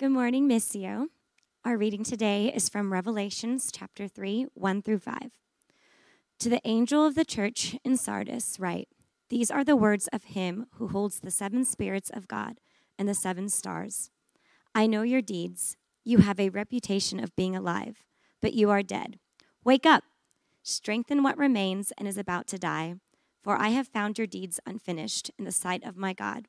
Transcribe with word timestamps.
Good 0.00 0.12
morning, 0.12 0.48
Missio. 0.48 1.08
Our 1.62 1.76
reading 1.76 2.04
today 2.04 2.50
is 2.54 2.70
from 2.70 2.90
Revelations 2.90 3.70
chapter 3.70 4.08
3, 4.08 4.46
1 4.54 4.80
through 4.80 5.00
5. 5.00 5.18
To 6.38 6.48
the 6.48 6.62
angel 6.64 7.04
of 7.04 7.14
the 7.14 7.24
church 7.26 7.76
in 7.84 7.98
Sardis, 7.98 8.58
write 8.58 8.88
These 9.28 9.50
are 9.50 9.62
the 9.62 9.76
words 9.76 10.08
of 10.10 10.24
him 10.24 10.68
who 10.76 10.88
holds 10.88 11.20
the 11.20 11.30
seven 11.30 11.66
spirits 11.66 12.08
of 12.08 12.28
God 12.28 12.60
and 12.98 13.06
the 13.06 13.14
seven 13.14 13.50
stars. 13.50 14.10
I 14.74 14.86
know 14.86 15.02
your 15.02 15.20
deeds. 15.20 15.76
You 16.02 16.20
have 16.20 16.40
a 16.40 16.48
reputation 16.48 17.22
of 17.22 17.36
being 17.36 17.54
alive, 17.54 18.06
but 18.40 18.54
you 18.54 18.70
are 18.70 18.82
dead. 18.82 19.18
Wake 19.64 19.84
up, 19.84 20.04
strengthen 20.62 21.22
what 21.22 21.36
remains 21.36 21.92
and 21.98 22.08
is 22.08 22.16
about 22.16 22.46
to 22.46 22.58
die, 22.58 22.94
for 23.44 23.58
I 23.58 23.68
have 23.68 23.86
found 23.86 24.16
your 24.16 24.26
deeds 24.26 24.60
unfinished 24.64 25.30
in 25.38 25.44
the 25.44 25.52
sight 25.52 25.84
of 25.84 25.98
my 25.98 26.14
God. 26.14 26.48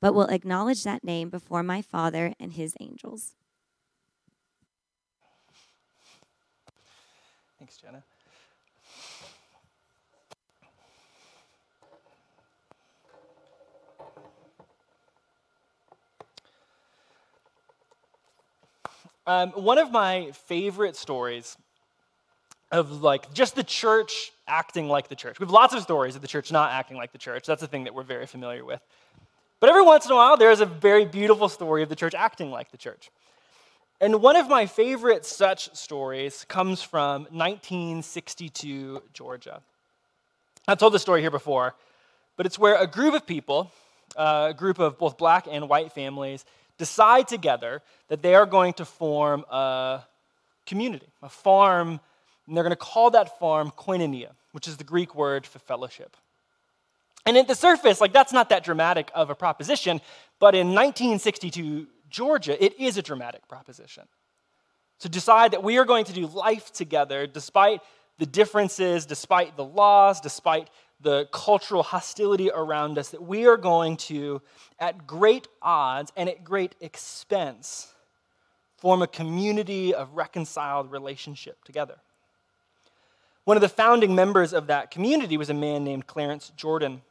but 0.00 0.14
will 0.14 0.28
acknowledge 0.28 0.84
that 0.84 1.04
name 1.04 1.30
before 1.30 1.62
my 1.62 1.82
Father 1.82 2.34
and 2.38 2.52
his 2.52 2.74
angels. 2.80 3.34
Thanks, 7.58 7.76
Jenna. 7.78 8.02
Um, 19.26 19.50
one 19.50 19.78
of 19.78 19.90
my 19.90 20.30
favorite 20.32 20.94
stories 20.94 21.56
of 22.70 23.02
like 23.02 23.32
just 23.32 23.56
the 23.56 23.64
church 23.64 24.32
acting 24.46 24.88
like 24.88 25.08
the 25.08 25.16
church. 25.16 25.40
We 25.40 25.44
have 25.44 25.50
lots 25.50 25.74
of 25.74 25.82
stories 25.82 26.14
of 26.14 26.22
the 26.22 26.28
church 26.28 26.52
not 26.52 26.70
acting 26.70 26.96
like 26.96 27.12
the 27.12 27.18
church. 27.18 27.46
That's 27.46 27.62
a 27.62 27.66
thing 27.66 27.84
that 27.84 27.94
we're 27.94 28.04
very 28.04 28.26
familiar 28.26 28.64
with. 28.64 28.80
But 29.58 29.70
every 29.70 29.82
once 29.82 30.04
in 30.04 30.12
a 30.12 30.14
while, 30.14 30.36
there's 30.36 30.60
a 30.60 30.66
very 30.66 31.04
beautiful 31.04 31.48
story 31.48 31.82
of 31.82 31.88
the 31.88 31.96
church 31.96 32.14
acting 32.14 32.50
like 32.50 32.70
the 32.70 32.76
church. 32.76 33.10
And 34.00 34.20
one 34.20 34.36
of 34.36 34.48
my 34.48 34.66
favorite 34.66 35.24
such 35.24 35.74
stories 35.74 36.44
comes 36.48 36.82
from 36.82 37.22
1962 37.30 39.02
Georgia. 39.14 39.62
I've 40.68 40.78
told 40.78 40.92
this 40.92 41.00
story 41.00 41.22
here 41.22 41.30
before, 41.30 41.74
but 42.36 42.44
it's 42.44 42.58
where 42.58 42.76
a 42.76 42.86
group 42.86 43.14
of 43.14 43.26
people, 43.26 43.72
uh, 44.16 44.48
a 44.50 44.54
group 44.54 44.78
of 44.78 44.98
both 44.98 45.16
black 45.16 45.46
and 45.50 45.68
white 45.68 45.92
families, 45.92 46.44
decide 46.76 47.26
together 47.26 47.80
that 48.08 48.20
they 48.20 48.34
are 48.34 48.44
going 48.44 48.74
to 48.74 48.84
form 48.84 49.46
a 49.50 50.02
community, 50.66 51.08
a 51.22 51.30
farm, 51.30 51.98
and 52.46 52.54
they're 52.56 52.64
going 52.64 52.70
to 52.70 52.76
call 52.76 53.10
that 53.12 53.38
farm 53.38 53.72
koinonia, 53.78 54.32
which 54.52 54.68
is 54.68 54.76
the 54.76 54.84
Greek 54.84 55.14
word 55.14 55.46
for 55.46 55.58
fellowship. 55.60 56.16
And 57.26 57.36
at 57.36 57.48
the 57.48 57.54
surface, 57.56 58.00
like 58.00 58.12
that's 58.12 58.32
not 58.32 58.48
that 58.50 58.64
dramatic 58.64 59.10
of 59.14 59.30
a 59.30 59.34
proposition, 59.34 60.00
but 60.38 60.54
in 60.54 60.68
1962 60.68 61.88
Georgia, 62.08 62.64
it 62.64 62.78
is 62.78 62.96
a 62.96 63.02
dramatic 63.02 63.48
proposition. 63.48 64.04
To 65.00 65.08
decide 65.08 65.50
that 65.50 65.62
we 65.62 65.76
are 65.76 65.84
going 65.84 66.04
to 66.06 66.12
do 66.12 66.26
life 66.26 66.72
together 66.72 67.26
despite 67.26 67.82
the 68.18 68.26
differences, 68.26 69.04
despite 69.04 69.56
the 69.56 69.64
laws, 69.64 70.20
despite 70.20 70.70
the 71.00 71.28
cultural 71.32 71.82
hostility 71.82 72.50
around 72.54 72.96
us, 72.96 73.10
that 73.10 73.22
we 73.22 73.46
are 73.46 73.58
going 73.58 73.96
to, 73.96 74.40
at 74.78 75.06
great 75.06 75.48
odds 75.60 76.12
and 76.16 76.28
at 76.28 76.42
great 76.44 76.74
expense, 76.80 77.92
form 78.78 79.02
a 79.02 79.06
community 79.06 79.94
of 79.94 80.14
reconciled 80.14 80.90
relationship 80.90 81.62
together. 81.64 81.96
One 83.44 83.56
of 83.56 83.60
the 83.60 83.68
founding 83.68 84.14
members 84.14 84.52
of 84.52 84.68
that 84.68 84.90
community 84.90 85.36
was 85.36 85.50
a 85.50 85.54
man 85.54 85.84
named 85.84 86.06
Clarence 86.06 86.50
Jordan. 86.56 87.02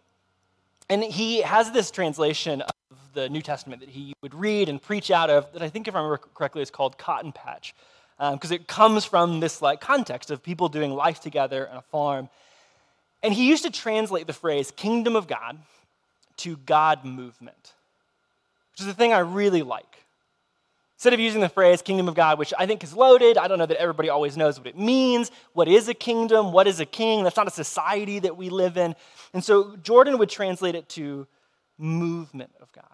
And 0.89 1.03
he 1.03 1.41
has 1.41 1.71
this 1.71 1.91
translation 1.91 2.61
of 2.61 2.97
the 3.13 3.29
New 3.29 3.41
Testament 3.41 3.81
that 3.81 3.89
he 3.89 4.13
would 4.21 4.35
read 4.35 4.69
and 4.69 4.81
preach 4.81 5.09
out 5.09 5.29
of 5.29 5.51
that 5.53 5.61
I 5.61 5.69
think, 5.69 5.87
if 5.87 5.95
I 5.95 5.99
remember 5.99 6.17
correctly, 6.35 6.61
is 6.61 6.69
called 6.69 6.97
Cotton 6.97 7.31
Patch. 7.31 7.73
Because 8.17 8.51
um, 8.51 8.55
it 8.55 8.67
comes 8.67 9.03
from 9.03 9.41
this 9.41 9.61
like 9.61 9.81
context 9.81 10.31
of 10.31 10.41
people 10.41 10.69
doing 10.69 10.91
life 10.91 11.19
together 11.19 11.67
on 11.69 11.77
a 11.77 11.81
farm. 11.81 12.29
And 13.23 13.33
he 13.33 13.49
used 13.49 13.63
to 13.63 13.71
translate 13.71 14.27
the 14.27 14.33
phrase 14.33 14.71
kingdom 14.71 15.15
of 15.15 15.27
God 15.27 15.57
to 16.37 16.57
God 16.57 17.03
movement, 17.03 17.73
which 18.71 18.81
is 18.81 18.87
a 18.87 18.93
thing 18.93 19.11
I 19.11 19.19
really 19.19 19.63
like. 19.63 20.04
Instead 20.95 21.13
of 21.13 21.19
using 21.19 21.41
the 21.41 21.49
phrase 21.49 21.81
kingdom 21.81 22.07
of 22.07 22.15
God, 22.15 22.39
which 22.39 22.53
I 22.57 22.65
think 22.65 22.83
is 22.83 22.95
loaded, 22.95 23.37
I 23.37 23.47
don't 23.47 23.57
know 23.57 23.65
that 23.65 23.79
everybody 23.79 24.09
always 24.09 24.37
knows 24.37 24.57
what 24.57 24.67
it 24.67 24.77
means. 24.77 25.29
What 25.53 25.67
is 25.67 25.89
a 25.89 25.93
kingdom? 25.93 26.53
What 26.53 26.67
is 26.67 26.79
a 26.79 26.85
king? 26.85 27.23
That's 27.23 27.35
not 27.35 27.47
a 27.47 27.51
society 27.51 28.19
that 28.19 28.37
we 28.37 28.49
live 28.49 28.77
in. 28.77 28.95
And 29.33 29.43
so 29.43 29.75
Jordan 29.77 30.17
would 30.19 30.29
translate 30.29 30.73
it 30.73 30.87
to 30.89 31.27
movement 31.77 32.51
of 32.61 32.71
God. 32.71 32.85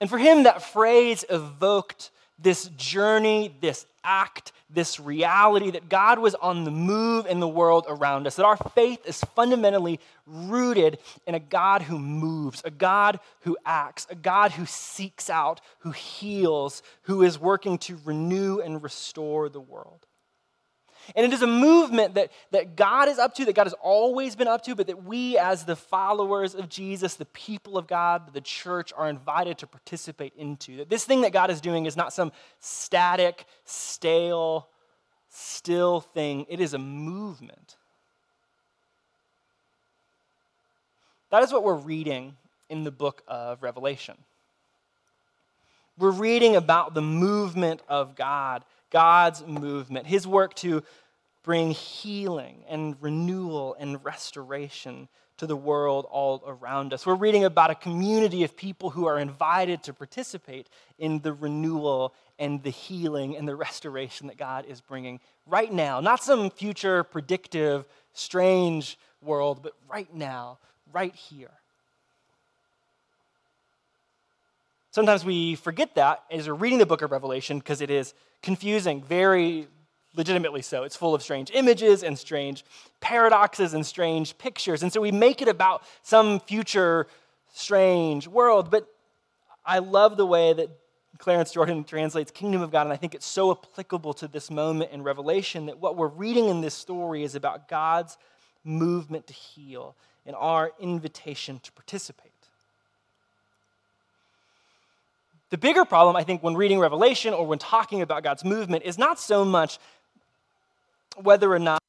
And 0.00 0.08
for 0.08 0.18
him, 0.18 0.44
that 0.44 0.62
phrase 0.62 1.24
evoked 1.28 2.10
this 2.38 2.68
journey, 2.76 3.54
this 3.60 3.86
act, 4.02 4.52
this 4.68 4.98
reality 4.98 5.70
that 5.70 5.88
God 5.88 6.18
was 6.18 6.34
on 6.34 6.64
the 6.64 6.70
move 6.70 7.26
in 7.26 7.40
the 7.40 7.48
world 7.48 7.86
around 7.88 8.26
us, 8.26 8.36
that 8.36 8.44
our 8.44 8.56
faith 8.56 9.00
is 9.06 9.20
fundamentally 9.36 10.00
rooted 10.26 10.98
in 11.26 11.34
a 11.34 11.40
God 11.40 11.82
who 11.82 11.98
moves, 11.98 12.60
a 12.64 12.70
God 12.70 13.20
who 13.40 13.56
acts, 13.64 14.06
a 14.10 14.14
God 14.14 14.52
who 14.52 14.66
seeks 14.66 15.30
out, 15.30 15.60
who 15.80 15.92
heals, 15.92 16.82
who 17.02 17.22
is 17.22 17.38
working 17.38 17.78
to 17.78 17.98
renew 18.04 18.58
and 18.58 18.82
restore 18.82 19.48
the 19.48 19.60
world. 19.60 20.06
And 21.14 21.24
it 21.26 21.32
is 21.32 21.42
a 21.42 21.46
movement 21.46 22.14
that, 22.14 22.32
that 22.50 22.76
God 22.76 23.08
is 23.08 23.18
up 23.18 23.34
to, 23.34 23.44
that 23.44 23.54
God 23.54 23.66
has 23.66 23.74
always 23.74 24.36
been 24.36 24.48
up 24.48 24.62
to, 24.64 24.74
but 24.74 24.86
that 24.86 25.04
we, 25.04 25.38
as 25.38 25.64
the 25.64 25.76
followers 25.76 26.54
of 26.54 26.68
Jesus, 26.68 27.14
the 27.14 27.26
people 27.26 27.76
of 27.76 27.86
God, 27.86 28.32
the 28.32 28.40
church, 28.40 28.92
are 28.96 29.08
invited 29.08 29.58
to 29.58 29.66
participate 29.66 30.32
into. 30.36 30.78
That 30.78 30.90
this 30.90 31.04
thing 31.04 31.22
that 31.22 31.32
God 31.32 31.50
is 31.50 31.60
doing 31.60 31.86
is 31.86 31.96
not 31.96 32.12
some 32.12 32.32
static, 32.60 33.44
stale, 33.64 34.68
still 35.28 36.00
thing, 36.00 36.46
it 36.48 36.60
is 36.60 36.74
a 36.74 36.78
movement. 36.78 37.76
That 41.30 41.42
is 41.42 41.52
what 41.52 41.64
we're 41.64 41.74
reading 41.74 42.36
in 42.68 42.84
the 42.84 42.92
book 42.92 43.22
of 43.26 43.62
Revelation. 43.62 44.16
We're 45.98 46.10
reading 46.10 46.56
about 46.56 46.94
the 46.94 47.02
movement 47.02 47.80
of 47.88 48.14
God 48.16 48.64
God's 48.90 49.44
movement, 49.46 50.06
his 50.06 50.26
work 50.26 50.54
to 50.56 50.82
bring 51.42 51.72
healing 51.72 52.64
and 52.68 52.96
renewal 53.00 53.76
and 53.78 54.02
restoration 54.04 55.08
to 55.36 55.46
the 55.46 55.56
world 55.56 56.06
all 56.10 56.42
around 56.46 56.92
us. 56.92 57.04
We're 57.04 57.16
reading 57.16 57.44
about 57.44 57.70
a 57.70 57.74
community 57.74 58.44
of 58.44 58.56
people 58.56 58.90
who 58.90 59.06
are 59.06 59.18
invited 59.18 59.82
to 59.84 59.92
participate 59.92 60.68
in 60.98 61.20
the 61.20 61.32
renewal 61.32 62.14
and 62.38 62.62
the 62.62 62.70
healing 62.70 63.36
and 63.36 63.46
the 63.46 63.56
restoration 63.56 64.28
that 64.28 64.36
God 64.36 64.64
is 64.66 64.80
bringing 64.80 65.20
right 65.46 65.72
now. 65.72 66.00
Not 66.00 66.22
some 66.22 66.50
future 66.50 67.02
predictive, 67.02 67.84
strange 68.12 68.96
world, 69.20 69.60
but 69.62 69.72
right 69.88 70.12
now, 70.14 70.58
right 70.92 71.14
here. 71.14 71.50
Sometimes 74.94 75.24
we 75.24 75.56
forget 75.56 75.96
that 75.96 76.22
as 76.30 76.46
we're 76.46 76.54
reading 76.54 76.78
the 76.78 76.86
book 76.86 77.02
of 77.02 77.10
Revelation 77.10 77.58
because 77.58 77.80
it 77.80 77.90
is 77.90 78.14
confusing, 78.42 79.02
very 79.02 79.66
legitimately 80.14 80.62
so. 80.62 80.84
It's 80.84 80.94
full 80.94 81.16
of 81.16 81.20
strange 81.20 81.50
images 81.52 82.04
and 82.04 82.16
strange 82.16 82.64
paradoxes 83.00 83.74
and 83.74 83.84
strange 83.84 84.38
pictures. 84.38 84.84
And 84.84 84.92
so 84.92 85.00
we 85.00 85.10
make 85.10 85.42
it 85.42 85.48
about 85.48 85.82
some 86.04 86.38
future 86.38 87.08
strange 87.52 88.28
world. 88.28 88.70
But 88.70 88.86
I 89.66 89.80
love 89.80 90.16
the 90.16 90.26
way 90.26 90.52
that 90.52 90.68
Clarence 91.18 91.50
Jordan 91.50 91.82
translates 91.82 92.30
kingdom 92.30 92.62
of 92.62 92.70
God, 92.70 92.82
and 92.82 92.92
I 92.92 92.96
think 92.96 93.16
it's 93.16 93.26
so 93.26 93.50
applicable 93.50 94.14
to 94.14 94.28
this 94.28 94.48
moment 94.48 94.92
in 94.92 95.02
Revelation 95.02 95.66
that 95.66 95.80
what 95.80 95.96
we're 95.96 96.06
reading 96.06 96.50
in 96.50 96.60
this 96.60 96.74
story 96.74 97.24
is 97.24 97.34
about 97.34 97.66
God's 97.66 98.16
movement 98.62 99.26
to 99.26 99.32
heal 99.32 99.96
and 100.24 100.36
our 100.36 100.70
invitation 100.78 101.58
to 101.64 101.72
participate. 101.72 102.33
The 105.54 105.58
bigger 105.58 105.84
problem, 105.84 106.16
I 106.16 106.24
think, 106.24 106.42
when 106.42 106.56
reading 106.56 106.80
Revelation 106.80 107.32
or 107.32 107.46
when 107.46 107.60
talking 107.60 108.02
about 108.02 108.24
God's 108.24 108.44
movement 108.44 108.82
is 108.82 108.98
not 108.98 109.20
so 109.20 109.44
much 109.44 109.78
whether 111.16 111.52
or 111.52 111.60
not 111.60 111.80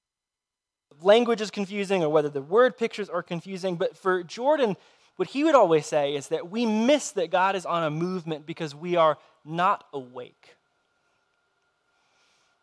language 1.01 1.41
is 1.41 1.49
confusing 1.49 2.03
or 2.03 2.09
whether 2.09 2.29
the 2.29 2.43
word 2.43 2.77
pictures 2.77 3.09
are 3.09 3.23
confusing, 3.23 3.75
but 3.75 3.97
for 3.97 4.21
Jordan, 4.21 4.77
what 5.15 5.29
he 5.29 5.43
would 5.43 5.55
always 5.55 5.87
say 5.87 6.13
is 6.13 6.27
that 6.27 6.51
we 6.51 6.67
miss 6.67 7.09
that 7.13 7.31
God 7.31 7.55
is 7.55 7.65
on 7.65 7.81
a 7.81 7.89
movement 7.89 8.45
because 8.45 8.75
we 8.75 8.97
are 8.97 9.17
not 9.43 9.83
awake. 9.93 10.55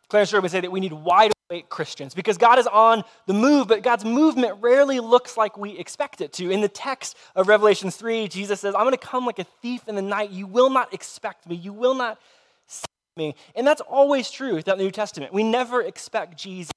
Clarence 0.07 0.31
Jordan 0.31 0.43
would 0.43 0.51
say 0.51 0.61
that 0.61 0.71
we 0.71 0.79
need 0.79 0.93
wide 0.93 1.32
Christians 1.69 2.13
because 2.13 2.37
God 2.37 2.57
is 2.57 2.67
on 2.67 3.03
the 3.27 3.33
move, 3.33 3.67
but 3.67 3.83
God's 3.83 4.05
movement 4.05 4.57
rarely 4.61 4.99
looks 4.99 5.37
like 5.37 5.57
we 5.57 5.77
expect 5.77 6.21
it 6.21 6.33
to. 6.33 6.49
In 6.49 6.61
the 6.61 6.67
text 6.67 7.17
of 7.35 7.47
Revelation 7.47 7.91
3, 7.91 8.27
Jesus 8.27 8.61
says, 8.61 8.73
I'm 8.73 8.81
going 8.81 8.91
to 8.91 8.97
come 8.97 9.25
like 9.25 9.39
a 9.39 9.45
thief 9.61 9.87
in 9.87 9.95
the 9.95 10.01
night. 10.01 10.31
You 10.31 10.47
will 10.47 10.69
not 10.69 10.93
expect 10.93 11.47
me. 11.47 11.55
You 11.55 11.73
will 11.73 11.93
not 11.93 12.19
see 12.65 12.85
me. 13.17 13.35
And 13.55 13.67
that's 13.67 13.81
always 13.81 14.31
true 14.31 14.61
throughout 14.61 14.77
the 14.77 14.83
New 14.83 14.91
Testament. 14.91 15.33
We 15.33 15.43
never 15.43 15.81
expect 15.81 16.37
Jesus. 16.37 16.71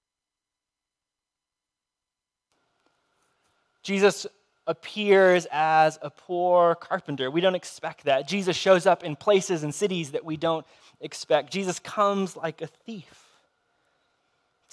Jesus 3.83 4.27
appears 4.67 5.47
as 5.53 5.97
a 6.03 6.11
poor 6.11 6.75
carpenter. 6.75 7.31
We 7.31 7.41
don't 7.41 7.55
expect 7.55 8.05
that. 8.05 8.27
Jesus 8.27 8.57
shows 8.57 8.85
up 8.85 9.05
in 9.05 9.15
places 9.15 9.63
and 9.63 9.73
cities 9.73 10.11
that 10.11 10.25
we 10.25 10.37
don't 10.37 10.67
expect. 11.01 11.53
Jesus 11.53 11.79
comes 11.79 12.37
like 12.37 12.61
a 12.63 12.67
thief 12.67 13.26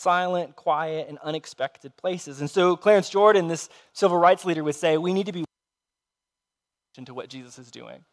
silent, 0.03 0.55
quiet, 0.55 1.07
and 1.07 1.17
unexpected 1.19 1.95
places. 1.95 2.41
And 2.41 2.49
so 2.49 2.75
Clarence 2.75 3.09
Jordan, 3.09 3.47
this 3.47 3.69
civil 3.93 4.17
rights 4.17 4.43
leader, 4.43 4.63
would 4.63 4.75
say 4.75 4.97
we 4.97 5.13
need 5.13 5.27
to 5.27 5.31
be 5.31 5.45
into 6.97 7.13
what 7.13 7.29
Jesus 7.29 7.57
is 7.57 7.71
doing. 7.71 8.03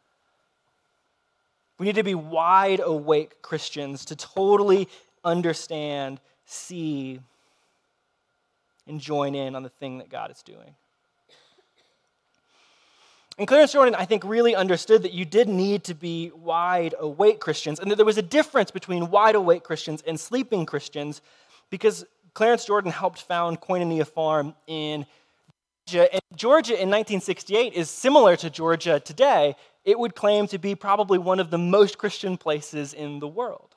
We 1.79 1.87
need 1.87 1.97
to 1.97 2.03
be 2.03 2.15
wide 2.15 2.81
awake 2.81 3.43
Christians 3.43 4.05
to 4.07 4.17
totally 4.17 4.89
understand, 5.25 6.21
see, 6.45 7.21
and 8.87 9.01
join 9.01 9.35
in 9.35 9.55
on 9.57 9.63
the 9.63 9.69
thing 9.69 9.99
that 9.99 10.09
God 10.09 10.31
is 10.31 10.43
doing. 10.43 10.75
And 13.39 13.49
Clarence 13.49 13.73
Jordan, 13.73 13.95
I 13.95 14.05
think, 14.05 14.23
really 14.25 14.55
understood 14.55 15.03
that 15.03 15.13
you 15.13 15.25
did 15.25 15.49
need 15.49 15.85
to 15.85 15.95
be 15.95 16.31
wide 16.35 16.95
awake 16.99 17.41
Christians, 17.41 17.81
and 17.81 17.91
that 17.91 17.97
there 17.97 18.05
was 18.05 18.19
a 18.19 18.23
difference 18.23 18.71
between 18.71 19.11
wide 19.11 19.35
awake 19.35 19.65
Christians 19.65 20.03
and 20.07 20.21
sleeping 20.21 20.67
Christians 20.67 21.23
because 21.71 22.05
Clarence 22.35 22.65
Jordan 22.65 22.91
helped 22.91 23.23
found 23.23 23.61
Koinonia 23.61 24.07
Farm 24.07 24.55
in 24.67 25.07
Georgia. 25.87 26.13
And 26.13 26.23
Georgia 26.37 26.73
in 26.75 26.89
1968 26.89 27.73
is 27.73 27.91
similar 27.91 28.37
to 28.37 28.51
Georgia 28.51 29.01
today. 29.01 29.57
It 29.85 29.99
would 29.99 30.15
claim 30.15 30.47
to 30.49 30.59
be 30.59 30.75
probably 30.75 31.19
one 31.19 31.41
of 31.41 31.51
the 31.51 31.59
most 31.59 31.99
Christian 31.99 32.37
places 32.37 32.93
in 32.93 33.19
the 33.19 33.29
world. 33.29 33.75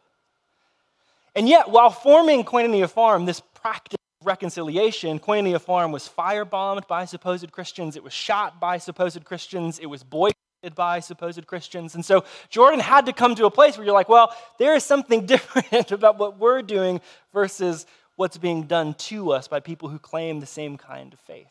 And 1.36 1.50
yet, 1.50 1.70
while 1.70 1.90
forming 1.90 2.44
Koinonia 2.44 2.90
Farm, 2.90 3.26
this 3.26 3.40
practice 3.40 3.98
of 4.22 4.28
reconciliation, 4.28 5.20
Koinonia 5.20 5.60
Farm 5.60 5.92
was 5.92 6.08
firebombed 6.08 6.88
by 6.88 7.06
supposed 7.06 7.52
Christians, 7.52 7.96
it 7.96 8.04
was 8.04 8.14
shot 8.14 8.60
by 8.60 8.78
supposed 8.78 9.24
Christians, 9.26 9.80
it 9.80 9.88
was 9.88 10.04
boycotted 10.04 10.38
by 10.72 11.00
supposed 11.00 11.46
Christians. 11.46 11.96
And 11.96 12.06
so 12.06 12.24
Jordan 12.50 12.80
had 12.80 13.06
to 13.08 13.14
come 13.14 13.36
to 13.36 13.46
a 13.46 13.52
place 13.52 13.78
where 13.78 13.86
you're 13.86 13.94
like, 13.94 14.10
well, 14.10 14.36
there 14.58 14.76
is 14.76 14.84
something 14.84 15.26
different 15.26 15.92
about 15.92 16.18
what 16.18 16.40
we're 16.40 16.62
doing 16.62 17.02
versus 17.34 17.86
what's 18.16 18.38
being 18.38 18.64
done 18.64 18.94
to 18.94 19.32
us 19.32 19.48
by 19.48 19.60
people 19.60 19.90
who 19.90 20.00
claim 20.00 20.40
the 20.40 20.46
same 20.46 20.78
kind 20.78 21.14
of 21.14 21.20
faith. 21.20 21.48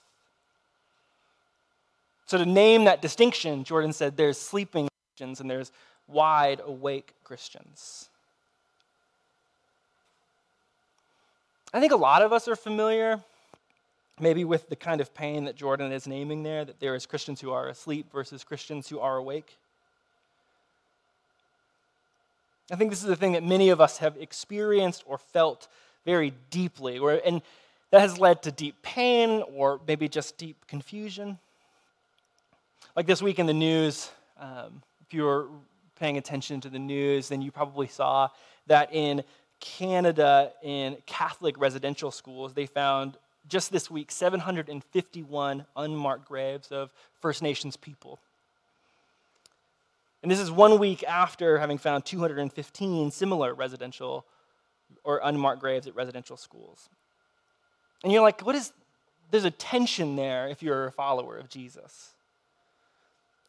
So, 2.26 2.38
to 2.38 2.46
name 2.46 2.84
that 2.84 3.02
distinction, 3.02 3.64
Jordan 3.64 3.92
said 3.92 4.16
there's 4.16 4.38
sleeping 4.38 4.88
Christians 5.10 5.40
and 5.40 5.50
there's 5.50 5.70
wide 6.06 6.62
awake 6.64 7.12
Christians. 7.24 8.08
I 11.74 11.80
think 11.80 11.92
a 11.92 11.96
lot 11.96 12.22
of 12.22 12.32
us 12.32 12.48
are 12.48 12.56
familiar 12.56 13.20
maybe 14.22 14.44
with 14.44 14.68
the 14.68 14.76
kind 14.76 15.00
of 15.00 15.12
pain 15.12 15.44
that 15.44 15.56
Jordan 15.56 15.90
is 15.90 16.06
naming 16.06 16.44
there, 16.44 16.64
that 16.64 16.78
there 16.78 16.94
is 16.94 17.06
Christians 17.06 17.40
who 17.40 17.50
are 17.50 17.68
asleep 17.68 18.06
versus 18.12 18.44
Christians 18.44 18.88
who 18.88 19.00
are 19.00 19.16
awake. 19.16 19.58
I 22.70 22.76
think 22.76 22.90
this 22.90 23.02
is 23.02 23.08
the 23.08 23.16
thing 23.16 23.32
that 23.32 23.42
many 23.42 23.70
of 23.70 23.80
us 23.80 23.98
have 23.98 24.16
experienced 24.16 25.02
or 25.06 25.18
felt 25.18 25.66
very 26.06 26.32
deeply, 26.50 26.98
or, 26.98 27.20
and 27.24 27.42
that 27.90 28.00
has 28.00 28.18
led 28.18 28.42
to 28.44 28.52
deep 28.52 28.80
pain 28.82 29.42
or 29.52 29.80
maybe 29.88 30.08
just 30.08 30.38
deep 30.38 30.56
confusion. 30.68 31.38
Like 32.94 33.06
this 33.06 33.22
week 33.22 33.40
in 33.40 33.46
the 33.46 33.52
news, 33.52 34.10
um, 34.38 34.82
if 35.04 35.12
you 35.12 35.24
were 35.24 35.48
paying 35.98 36.16
attention 36.16 36.60
to 36.60 36.68
the 36.68 36.78
news, 36.78 37.28
then 37.28 37.42
you 37.42 37.50
probably 37.50 37.88
saw 37.88 38.28
that 38.68 38.92
in 38.94 39.24
Canada, 39.58 40.52
in 40.62 40.96
Catholic 41.06 41.58
residential 41.58 42.10
schools, 42.10 42.54
they 42.54 42.66
found 42.66 43.16
just 43.48 43.72
this 43.72 43.90
week 43.90 44.10
751 44.10 45.66
unmarked 45.76 46.28
graves 46.28 46.72
of 46.72 46.92
First 47.20 47.42
Nations 47.42 47.76
people. 47.76 48.18
And 50.22 50.30
this 50.30 50.38
is 50.38 50.50
one 50.50 50.78
week 50.78 51.02
after 51.04 51.58
having 51.58 51.78
found 51.78 52.04
215 52.04 53.10
similar 53.10 53.54
residential 53.54 54.24
or 55.04 55.20
unmarked 55.24 55.60
graves 55.60 55.86
at 55.86 55.96
residential 55.96 56.36
schools. 56.36 56.88
And 58.04 58.12
you're 58.12 58.22
like, 58.22 58.40
what 58.42 58.54
is, 58.54 58.72
there's 59.30 59.44
a 59.44 59.50
tension 59.50 60.16
there 60.16 60.48
if 60.48 60.62
you're 60.62 60.86
a 60.86 60.92
follower 60.92 61.38
of 61.38 61.48
Jesus. 61.48 62.12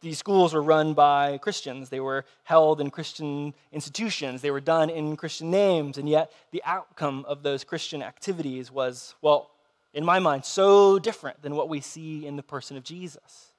These 0.02 0.18
schools 0.18 0.54
were 0.54 0.62
run 0.62 0.94
by 0.94 1.38
Christians. 1.38 1.90
They 1.90 2.02
were 2.02 2.26
held 2.44 2.82
in 2.82 2.90
Christian 2.90 3.54
institutions. 3.72 4.42
They 4.42 4.52
were 4.52 4.60
done 4.60 4.90
in 4.90 5.16
Christian 5.16 5.50
names. 5.50 5.98
And 5.98 6.10
yet, 6.10 6.32
the 6.52 6.62
outcome 6.66 7.24
of 7.26 7.42
those 7.42 7.64
Christian 7.64 8.04
activities 8.04 8.70
was, 8.70 9.16
well, 9.22 9.52
in 9.94 10.04
my 10.04 10.20
mind, 10.20 10.44
so 10.46 10.98
different 11.00 11.42
than 11.42 11.56
what 11.56 11.70
we 11.70 11.82
see 11.82 12.26
in 12.26 12.36
the 12.36 12.44
person 12.44 12.78
of 12.78 12.84
Jesus. 12.84 13.52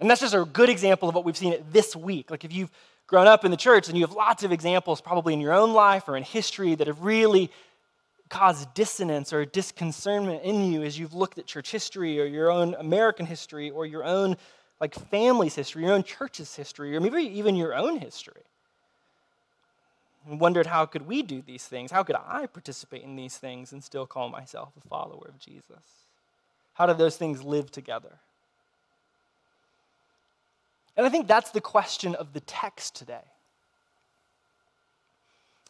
And 0.00 0.10
that's 0.10 0.20
just 0.20 0.34
a 0.34 0.44
good 0.44 0.68
example 0.68 1.08
of 1.08 1.14
what 1.14 1.24
we've 1.24 1.36
seen 1.36 1.56
this 1.70 1.94
week. 1.94 2.30
Like 2.30 2.44
if 2.44 2.52
you've 2.52 2.70
grown 3.06 3.26
up 3.26 3.44
in 3.44 3.50
the 3.50 3.56
church 3.56 3.88
and 3.88 3.96
you 3.96 4.04
have 4.04 4.14
lots 4.14 4.42
of 4.42 4.52
examples, 4.52 5.00
probably 5.00 5.34
in 5.34 5.40
your 5.40 5.52
own 5.52 5.72
life 5.74 6.08
or 6.08 6.16
in 6.16 6.22
history, 6.22 6.74
that 6.74 6.86
have 6.86 7.02
really 7.02 7.50
caused 8.28 8.72
dissonance 8.74 9.32
or 9.32 9.44
disconcernment 9.44 10.42
in 10.42 10.72
you 10.72 10.82
as 10.82 10.98
you've 10.98 11.12
looked 11.12 11.38
at 11.38 11.46
church 11.46 11.70
history 11.70 12.20
or 12.20 12.24
your 12.24 12.50
own 12.50 12.74
American 12.78 13.26
history 13.26 13.70
or 13.70 13.84
your 13.84 14.04
own 14.04 14.36
like 14.80 14.94
family's 15.10 15.54
history, 15.54 15.84
your 15.84 15.92
own 15.92 16.02
church's 16.02 16.56
history, 16.56 16.96
or 16.96 17.00
maybe 17.00 17.22
even 17.22 17.54
your 17.54 17.74
own 17.74 17.98
history 17.98 18.42
and 20.28 20.40
wondered 20.40 20.66
how 20.66 20.86
could 20.86 21.06
we 21.06 21.22
do 21.22 21.42
these 21.42 21.64
things? 21.64 21.90
How 21.90 22.02
could 22.02 22.16
I 22.16 22.46
participate 22.46 23.02
in 23.02 23.16
these 23.16 23.36
things 23.36 23.72
and 23.72 23.82
still 23.82 24.06
call 24.06 24.28
myself 24.28 24.70
a 24.76 24.88
follower 24.88 25.26
of 25.28 25.38
Jesus? 25.38 25.82
How 26.74 26.86
do 26.86 26.94
those 26.94 27.16
things 27.16 27.42
live 27.42 27.70
together? 27.70 28.18
And 30.96 31.06
I 31.06 31.08
think 31.08 31.26
that's 31.26 31.50
the 31.50 31.60
question 31.60 32.14
of 32.14 32.32
the 32.32 32.40
text 32.40 32.94
today. 32.94 33.24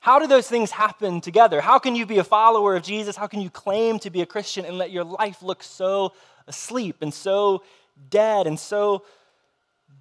How 0.00 0.18
do 0.18 0.26
those 0.26 0.48
things 0.48 0.72
happen 0.72 1.20
together? 1.20 1.60
How 1.60 1.78
can 1.78 1.94
you 1.94 2.06
be 2.06 2.18
a 2.18 2.24
follower 2.24 2.74
of 2.74 2.82
Jesus? 2.82 3.14
How 3.14 3.28
can 3.28 3.40
you 3.40 3.50
claim 3.50 4.00
to 4.00 4.10
be 4.10 4.20
a 4.20 4.26
Christian 4.26 4.64
and 4.64 4.76
let 4.76 4.90
your 4.90 5.04
life 5.04 5.42
look 5.42 5.62
so 5.62 6.12
asleep 6.48 6.96
and 7.02 7.14
so 7.14 7.62
dead 8.10 8.48
and 8.48 8.58
so 8.58 9.04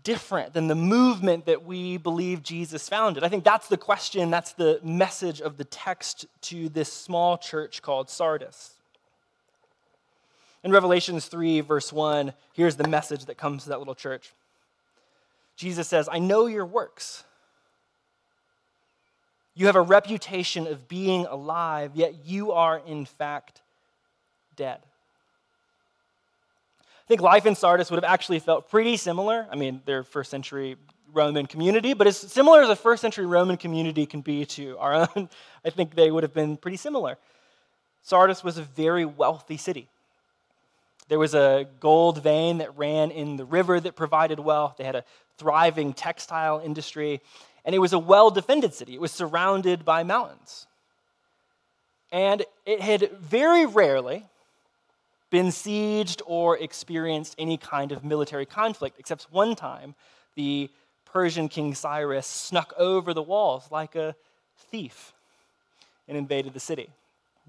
different 0.03 0.53
than 0.53 0.67
the 0.67 0.75
movement 0.75 1.45
that 1.45 1.63
we 1.63 1.97
believe 1.97 2.43
Jesus 2.43 2.87
founded? 2.87 3.23
I 3.23 3.29
think 3.29 3.43
that's 3.43 3.67
the 3.67 3.77
question, 3.77 4.29
that's 4.29 4.53
the 4.53 4.79
message 4.83 5.41
of 5.41 5.57
the 5.57 5.63
text 5.63 6.25
to 6.41 6.69
this 6.69 6.91
small 6.91 7.37
church 7.37 7.81
called 7.81 8.09
Sardis. 8.09 8.71
In 10.63 10.71
Revelations 10.71 11.25
3, 11.25 11.61
verse 11.61 11.91
1, 11.91 12.33
here's 12.53 12.75
the 12.75 12.87
message 12.87 13.25
that 13.25 13.37
comes 13.37 13.63
to 13.63 13.69
that 13.69 13.79
little 13.79 13.95
church. 13.95 14.31
Jesus 15.55 15.87
says, 15.87 16.07
I 16.11 16.19
know 16.19 16.45
your 16.45 16.65
works. 16.65 17.23
You 19.55 19.65
have 19.65 19.75
a 19.75 19.81
reputation 19.81 20.67
of 20.67 20.87
being 20.87 21.25
alive, 21.25 21.91
yet 21.95 22.25
you 22.25 22.51
are 22.51 22.81
in 22.85 23.05
fact 23.05 23.61
dead 24.55 24.81
think 27.11 27.19
life 27.19 27.45
in 27.45 27.55
Sardis 27.55 27.91
would 27.91 28.01
have 28.01 28.09
actually 28.09 28.39
felt 28.39 28.69
pretty 28.69 28.95
similar. 28.95 29.45
I 29.51 29.57
mean, 29.57 29.81
they're 29.83 30.01
first 30.01 30.31
century 30.31 30.77
Roman 31.11 31.45
community, 31.45 31.93
but 31.93 32.07
as 32.07 32.15
similar 32.15 32.61
as 32.61 32.69
a 32.69 32.75
first 32.77 33.01
century 33.01 33.25
Roman 33.25 33.57
community 33.57 34.05
can 34.05 34.21
be 34.21 34.45
to 34.45 34.77
our 34.77 35.09
own, 35.13 35.27
I 35.65 35.71
think 35.71 35.93
they 35.93 36.09
would 36.09 36.23
have 36.23 36.33
been 36.33 36.55
pretty 36.55 36.77
similar. 36.77 37.17
Sardis 38.01 38.45
was 38.45 38.57
a 38.57 38.61
very 38.61 39.03
wealthy 39.03 39.57
city. 39.57 39.89
There 41.09 41.19
was 41.19 41.35
a 41.35 41.67
gold 41.81 42.23
vein 42.23 42.59
that 42.59 42.77
ran 42.77 43.11
in 43.11 43.35
the 43.35 43.43
river 43.43 43.81
that 43.81 43.97
provided 43.97 44.39
wealth. 44.39 44.75
They 44.77 44.85
had 44.85 44.95
a 44.95 45.03
thriving 45.37 45.91
textile 45.91 46.61
industry, 46.63 47.19
and 47.65 47.75
it 47.75 47.79
was 47.79 47.91
a 47.91 47.99
well 47.99 48.31
defended 48.31 48.73
city. 48.73 48.93
It 48.93 49.01
was 49.01 49.11
surrounded 49.11 49.83
by 49.83 50.03
mountains. 50.03 50.65
And 52.09 52.45
it 52.65 52.79
had 52.79 53.11
very 53.19 53.65
rarely, 53.65 54.25
been 55.31 55.47
sieged 55.47 56.21
or 56.27 56.57
experienced 56.59 57.33
any 57.39 57.57
kind 57.57 57.91
of 57.91 58.03
military 58.03 58.45
conflict, 58.45 58.99
except 58.99 59.27
one 59.31 59.55
time 59.55 59.95
the 60.35 60.69
Persian 61.05 61.49
king 61.49 61.73
Cyrus 61.73 62.27
snuck 62.27 62.73
over 62.77 63.13
the 63.13 63.21
walls 63.21 63.67
like 63.71 63.95
a 63.95 64.15
thief 64.69 65.13
and 66.07 66.17
invaded 66.17 66.53
the 66.53 66.59
city. 66.59 66.89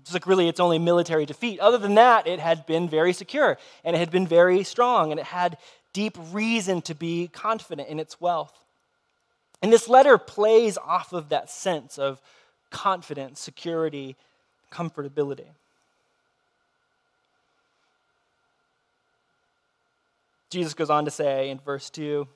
It's 0.00 0.14
like 0.14 0.26
really 0.26 0.48
its 0.48 0.58
only 0.58 0.78
military 0.78 1.26
defeat. 1.26 1.60
Other 1.60 1.78
than 1.78 1.94
that, 1.96 2.26
it 2.26 2.40
had 2.40 2.66
been 2.66 2.88
very 2.88 3.12
secure 3.12 3.58
and 3.84 3.94
it 3.94 3.98
had 3.98 4.10
been 4.10 4.26
very 4.26 4.64
strong 4.64 5.10
and 5.10 5.20
it 5.20 5.26
had 5.26 5.58
deep 5.92 6.16
reason 6.32 6.80
to 6.82 6.94
be 6.94 7.28
confident 7.28 7.88
in 7.88 8.00
its 8.00 8.20
wealth. 8.20 8.64
And 9.60 9.72
this 9.72 9.88
letter 9.88 10.18
plays 10.18 10.76
off 10.78 11.12
of 11.12 11.28
that 11.28 11.50
sense 11.50 11.98
of 11.98 12.20
confidence, 12.70 13.38
security, 13.40 14.16
comfortability. 14.72 15.46
Jesus 20.52 20.74
goes 20.74 20.90
on 20.90 21.06
to 21.06 21.10
say 21.10 21.48
in 21.50 21.58
verse 21.58 21.90
2 21.90 22.28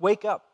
Wake 0.00 0.24
up 0.24 0.46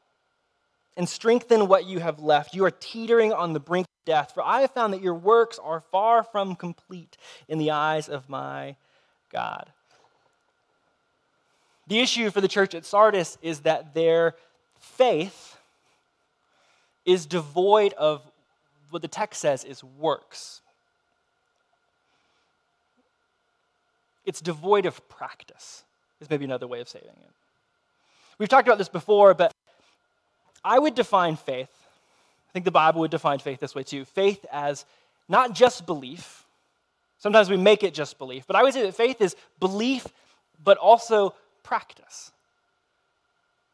and 0.97 1.09
strengthen 1.09 1.69
what 1.69 1.87
you 1.87 2.01
have 2.01 2.21
left. 2.21 2.55
You 2.55 2.65
are 2.65 2.71
teetering 2.71 3.33
on 3.33 3.53
the 3.53 3.61
brink 3.61 3.87
of 3.87 4.05
death, 4.07 4.33
for 4.35 4.43
I 4.43 4.63
have 4.63 4.71
found 4.73 4.93
that 4.93 5.03
your 5.03 5.15
works 5.15 5.59
are 5.63 5.81
far 5.81 6.23
from 6.23 6.57
complete 6.57 7.17
in 7.49 7.59
the 7.59 7.71
eyes 7.71 8.09
of 8.09 8.29
my 8.29 8.77
God. 9.31 9.71
The 11.87 12.01
issue 12.01 12.31
for 12.31 12.41
the 12.41 12.49
church 12.49 12.75
at 12.75 12.85
Sardis 12.85 13.37
is 13.43 13.61
that 13.61 13.95
their 13.95 14.35
faith 14.79 15.59
is 17.05 17.27
devoid 17.27 17.93
of 17.95 18.23
what 18.91 19.03
the 19.03 19.09
text 19.09 19.41
says 19.41 19.65
is 19.65 19.85
works. 19.85 20.63
It's 24.25 24.41
devoid 24.41 24.87
of 24.87 25.07
practice, 25.09 25.85
is 26.21 26.31
maybe 26.31 26.45
another 26.45 26.67
way 26.67 26.81
of 26.81 26.89
saying 26.89 27.05
it. 27.07 27.31
We've 28.39 28.49
talked 28.49 28.67
about 28.67 28.79
this 28.79 28.89
before, 28.89 29.35
but 29.35 29.53
I 30.65 30.79
would 30.79 30.95
define 30.95 31.37
faith, 31.37 31.71
I 32.49 32.53
think 32.53 32.65
the 32.65 32.71
Bible 32.71 33.01
would 33.01 33.11
define 33.11 33.39
faith 33.39 33.61
this 33.61 33.75
way 33.75 33.83
too 33.83 34.05
faith 34.05 34.45
as 34.53 34.85
not 35.29 35.55
just 35.55 35.87
belief. 35.87 36.45
Sometimes 37.19 37.49
we 37.49 37.57
make 37.57 37.83
it 37.83 37.95
just 37.95 38.19
belief, 38.19 38.47
but 38.47 38.57
I 38.57 38.63
would 38.63 38.75
say 38.75 38.83
that 38.83 38.95
faith 38.95 39.21
is 39.21 39.35
belief, 39.61 40.07
but 40.63 40.79
also 40.79 41.35
practice. 41.63 42.31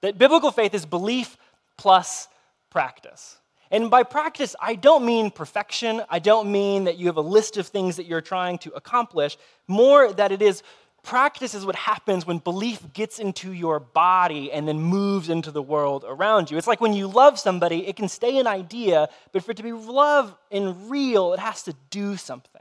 That 0.01 0.19
biblical 0.19 0.51
faith 0.51 0.73
is 0.75 0.87
belief 0.87 1.37
plus 1.77 2.29
practice. 2.71 3.37
And 3.71 3.91
by 3.91 4.03
practice, 4.03 4.57
I 4.61 4.75
don't 4.75 5.05
mean 5.05 5.31
perfection. 5.31 6.03
I 6.09 6.19
don't 6.19 6.51
mean 6.51 6.85
that 6.85 6.99
you 6.99 7.07
have 7.07 7.17
a 7.17 7.23
list 7.23 7.57
of 7.57 7.69
things 7.69 7.97
that 7.97 8.07
you're 8.07 8.21
trying 8.21 8.59
to 8.59 8.73
accomplish. 8.73 9.39
More 9.69 10.13
that 10.13 10.33
it 10.33 10.43
is 10.43 10.63
practice 11.03 11.55
is 11.55 11.65
what 11.65 11.77
happens 11.77 12.27
when 12.27 12.39
belief 12.39 12.93
gets 12.93 13.19
into 13.19 13.53
your 13.53 13.81
body 13.81 14.53
and 14.53 14.67
then 14.67 14.81
moves 14.81 15.29
into 15.29 15.51
the 15.51 15.63
world 15.63 16.05
around 16.07 16.51
you. 16.51 16.59
It's 16.59 16.67
like 16.67 16.81
when 16.81 16.93
you 16.93 17.07
love 17.07 17.39
somebody, 17.39 17.87
it 17.87 17.97
can 17.97 18.09
stay 18.09 18.39
an 18.39 18.47
idea, 18.47 19.09
but 19.33 19.45
for 19.45 19.53
it 19.53 19.57
to 19.59 19.63
be 19.63 19.73
love 19.73 20.37
and 20.51 20.91
real, 20.91 21.33
it 21.33 21.39
has 21.39 21.63
to 21.65 21.75
do 21.91 22.17
something. 22.17 22.61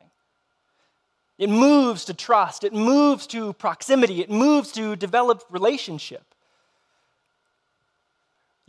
It 1.37 1.49
moves 1.49 2.05
to 2.05 2.13
trust, 2.13 2.63
it 2.63 2.73
moves 2.73 3.25
to 3.27 3.53
proximity, 3.53 4.21
it 4.21 4.29
moves 4.29 4.71
to 4.73 4.95
develop 4.95 5.43
relationship. 5.49 6.28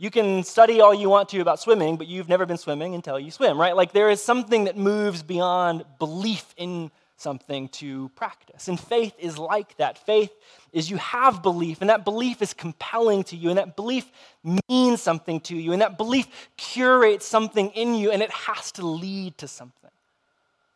You 0.01 0.09
can 0.09 0.43
study 0.43 0.81
all 0.81 0.95
you 0.95 1.09
want 1.09 1.29
to 1.29 1.41
about 1.41 1.59
swimming, 1.59 1.95
but 1.95 2.07
you've 2.07 2.27
never 2.27 2.47
been 2.47 2.57
swimming 2.57 2.95
until 2.95 3.19
you 3.19 3.29
swim, 3.29 3.61
right? 3.61 3.75
Like 3.75 3.91
there 3.91 4.09
is 4.09 4.19
something 4.19 4.63
that 4.63 4.75
moves 4.75 5.21
beyond 5.21 5.85
belief 5.99 6.55
in 6.57 6.89
something 7.17 7.69
to 7.69 8.09
practice. 8.15 8.67
And 8.67 8.79
faith 8.79 9.13
is 9.19 9.37
like 9.37 9.77
that. 9.77 9.99
Faith 9.99 10.31
is 10.73 10.89
you 10.89 10.97
have 10.97 11.43
belief, 11.43 11.81
and 11.81 11.91
that 11.91 12.03
belief 12.03 12.41
is 12.41 12.51
compelling 12.51 13.23
to 13.25 13.35
you, 13.35 13.49
and 13.49 13.59
that 13.59 13.75
belief 13.75 14.11
means 14.67 15.03
something 15.03 15.39
to 15.41 15.55
you, 15.55 15.71
and 15.71 15.83
that 15.83 15.99
belief 15.99 16.27
curates 16.57 17.27
something 17.27 17.69
in 17.69 17.93
you, 17.93 18.09
and 18.09 18.23
it 18.23 18.31
has 18.31 18.71
to 18.71 18.87
lead 18.87 19.37
to 19.37 19.47
something 19.47 19.91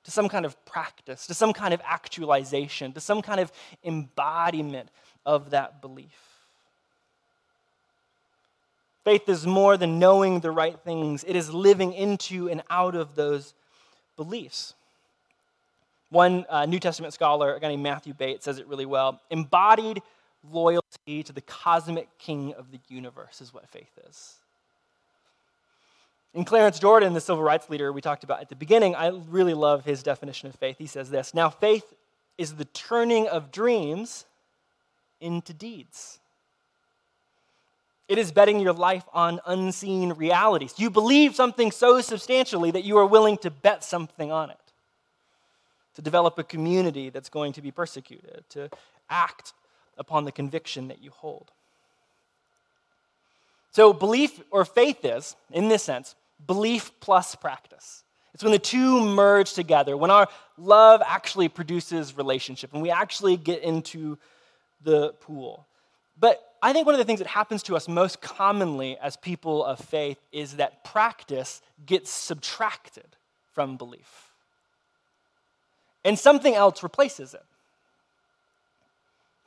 to 0.04 0.12
some 0.12 0.30
kind 0.30 0.46
of 0.46 0.66
practice, 0.66 1.26
to 1.26 1.34
some 1.34 1.52
kind 1.52 1.74
of 1.74 1.82
actualization, 1.84 2.94
to 2.94 3.00
some 3.00 3.24
kind 3.24 3.40
of 3.40 3.52
embodiment 3.84 4.90
of 5.26 5.50
that 5.50 5.82
belief. 5.82 6.25
Faith 9.06 9.30
is 9.30 9.46
more 9.46 9.78
than 9.78 10.00
knowing 10.00 10.40
the 10.40 10.50
right 10.50 10.80
things, 10.80 11.24
it 11.28 11.36
is 11.36 11.54
living 11.54 11.94
into 11.94 12.50
and 12.50 12.64
out 12.72 12.96
of 12.96 13.16
those 13.16 13.54
beliefs. 14.18 14.74
One 16.10 16.46
uh, 16.50 16.66
New 16.66 16.80
Testament 16.80 17.14
scholar, 17.14 17.54
a 17.54 17.60
guy 17.60 17.70
named 17.70 17.84
Matthew 17.84 18.16
Bates, 18.16 18.46
says 18.46 18.58
it 18.58 18.68
really 18.68 18.86
well. 18.86 19.22
Embodied 19.30 20.02
loyalty 20.52 21.22
to 21.24 21.32
the 21.32 21.42
cosmic 21.42 22.10
king 22.18 22.54
of 22.56 22.72
the 22.72 22.80
universe 22.88 23.42
is 23.42 23.54
what 23.54 23.70
faith 23.70 23.92
is. 24.10 24.36
In 26.34 26.44
Clarence 26.44 26.80
Jordan, 26.80 27.14
the 27.14 27.22
civil 27.22 27.44
rights 27.44 27.70
leader 27.70 27.94
we 27.94 28.02
talked 28.02 28.24
about 28.24 28.42
at 28.42 28.50
the 28.50 28.56
beginning, 28.56 28.96
I 28.96 29.10
really 29.30 29.54
love 29.54 29.86
his 29.86 30.02
definition 30.02 30.50
of 30.50 30.56
faith. 30.56 30.78
He 30.80 30.88
says 30.88 31.12
this 31.12 31.34
Now, 31.34 31.52
faith 31.52 31.94
is 32.40 32.56
the 32.56 32.66
turning 32.66 33.28
of 33.28 33.52
dreams 33.52 34.26
into 35.22 35.54
deeds. 35.54 36.20
It 38.08 38.18
is 38.18 38.32
betting 38.32 38.60
your 38.60 38.74
life 38.74 39.04
on 39.14 39.40
unseen 39.46 40.14
realities. 40.14 40.76
You 40.78 40.90
believe 40.90 41.36
something 41.36 41.72
so 41.72 42.02
substantially 42.02 42.72
that 42.72 42.84
you 42.84 42.98
are 42.98 43.06
willing 43.06 43.38
to 43.40 43.50
bet 43.50 43.84
something 43.84 44.32
on 44.32 44.52
it, 44.52 44.74
to 45.96 46.02
develop 46.02 46.38
a 46.38 46.44
community 46.44 47.10
that's 47.10 47.30
going 47.30 47.54
to 47.54 47.62
be 47.62 47.72
persecuted, 47.72 48.44
to 48.50 48.70
act 49.10 49.54
upon 49.98 50.26
the 50.26 50.32
conviction 50.32 50.90
that 50.90 51.02
you 51.02 51.10
hold. 51.10 51.52
So, 53.72 53.92
belief 53.92 54.40
or 54.52 54.64
faith 54.66 55.04
is, 55.04 55.36
in 55.52 55.68
this 55.68 55.84
sense, 55.84 56.16
belief 56.46 56.92
plus 57.00 57.36
practice. 57.36 58.04
It's 58.34 58.44
when 58.44 58.52
the 58.52 58.60
two 58.60 59.02
merge 59.02 59.54
together, 59.54 59.98
when 59.98 60.12
our 60.12 60.28
love 60.58 61.02
actually 61.06 61.50
produces 61.50 62.18
relationship, 62.18 62.74
and 62.74 62.82
we 62.82 62.92
actually 62.92 63.38
get 63.38 63.64
into 63.64 64.18
the 64.84 65.14
pool. 65.22 65.66
But 66.20 66.42
I 66.66 66.74
think 66.74 66.88
one 66.88 66.96
of 66.96 67.00
the 67.00 67.06
things 67.06 67.20
that 67.20 67.28
happens 67.28 67.62
to 67.64 67.76
us 67.76 67.88
most 67.88 68.22
commonly 68.22 68.98
as 68.98 69.18
people 69.18 69.64
of 69.64 69.80
faith 69.80 70.18
is 70.32 70.56
that 70.56 70.84
practice 70.84 71.62
gets 71.86 72.10
subtracted 72.10 73.06
from 73.54 73.78
belief. 73.78 74.32
And 76.04 76.18
something 76.18 76.56
else 76.56 76.82
replaces 76.82 77.36
it. 77.36 77.44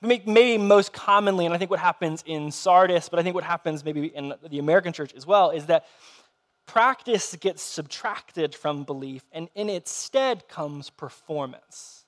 Maybe 0.00 0.58
most 0.58 0.92
commonly, 0.92 1.44
and 1.44 1.52
I 1.52 1.58
think 1.58 1.72
what 1.72 1.80
happens 1.80 2.22
in 2.24 2.52
Sardis, 2.52 3.08
but 3.08 3.18
I 3.18 3.24
think 3.24 3.34
what 3.34 3.42
happens 3.42 3.84
maybe 3.84 4.06
in 4.06 4.34
the 4.48 4.60
American 4.60 4.92
church 4.92 5.12
as 5.14 5.26
well, 5.26 5.50
is 5.50 5.66
that 5.66 5.86
practice 6.66 7.34
gets 7.34 7.64
subtracted 7.64 8.54
from 8.54 8.84
belief, 8.84 9.24
and 9.32 9.48
in 9.56 9.68
its 9.68 9.90
stead 9.90 10.46
comes 10.46 10.88
performance. 10.88 12.04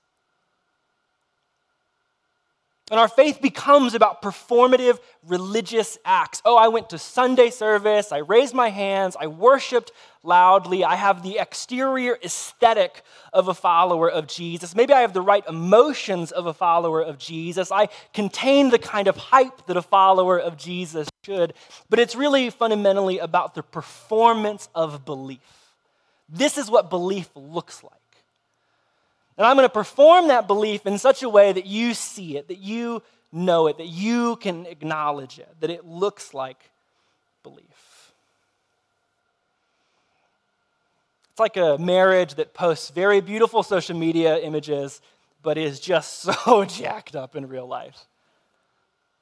And 2.90 2.98
our 2.98 3.06
faith 3.06 3.40
becomes 3.40 3.94
about 3.94 4.20
performative 4.20 4.98
religious 5.24 5.96
acts. 6.04 6.42
Oh, 6.44 6.56
I 6.56 6.66
went 6.66 6.90
to 6.90 6.98
Sunday 6.98 7.50
service, 7.50 8.10
I 8.10 8.18
raised 8.18 8.52
my 8.52 8.68
hands, 8.68 9.16
I 9.18 9.28
worshiped 9.28 9.92
loudly, 10.24 10.82
I 10.82 10.96
have 10.96 11.22
the 11.22 11.38
exterior 11.38 12.18
aesthetic 12.24 13.02
of 13.32 13.46
a 13.46 13.54
follower 13.54 14.10
of 14.10 14.26
Jesus. 14.26 14.74
Maybe 14.74 14.92
I 14.92 15.02
have 15.02 15.12
the 15.12 15.22
right 15.22 15.46
emotions 15.48 16.32
of 16.32 16.46
a 16.46 16.52
follower 16.52 17.00
of 17.00 17.16
Jesus. 17.16 17.70
I 17.70 17.88
contain 18.12 18.70
the 18.70 18.78
kind 18.78 19.06
of 19.06 19.16
hype 19.16 19.66
that 19.66 19.76
a 19.76 19.82
follower 19.82 20.38
of 20.38 20.56
Jesus 20.56 21.08
should. 21.22 21.54
But 21.90 22.00
it's 22.00 22.16
really 22.16 22.50
fundamentally 22.50 23.18
about 23.18 23.54
the 23.54 23.62
performance 23.62 24.68
of 24.74 25.04
belief. 25.04 25.38
This 26.28 26.58
is 26.58 26.68
what 26.68 26.90
belief 26.90 27.28
looks 27.36 27.84
like. 27.84 27.99
And 29.40 29.46
I'm 29.46 29.56
going 29.56 29.64
to 29.64 29.72
perform 29.72 30.28
that 30.28 30.46
belief 30.46 30.84
in 30.84 30.98
such 30.98 31.22
a 31.22 31.28
way 31.30 31.50
that 31.50 31.64
you 31.64 31.94
see 31.94 32.36
it, 32.36 32.48
that 32.48 32.58
you 32.58 33.02
know 33.32 33.68
it, 33.68 33.78
that 33.78 33.86
you 33.86 34.36
can 34.36 34.66
acknowledge 34.66 35.38
it, 35.38 35.48
that 35.60 35.70
it 35.70 35.86
looks 35.86 36.34
like 36.34 36.58
belief. 37.42 38.12
It's 41.30 41.40
like 41.40 41.56
a 41.56 41.78
marriage 41.78 42.34
that 42.34 42.52
posts 42.52 42.90
very 42.90 43.22
beautiful 43.22 43.62
social 43.62 43.96
media 43.96 44.36
images, 44.36 45.00
but 45.42 45.56
is 45.56 45.80
just 45.80 46.18
so 46.20 46.66
jacked 46.66 47.16
up 47.16 47.34
in 47.34 47.48
real 47.48 47.66
life. 47.66 47.96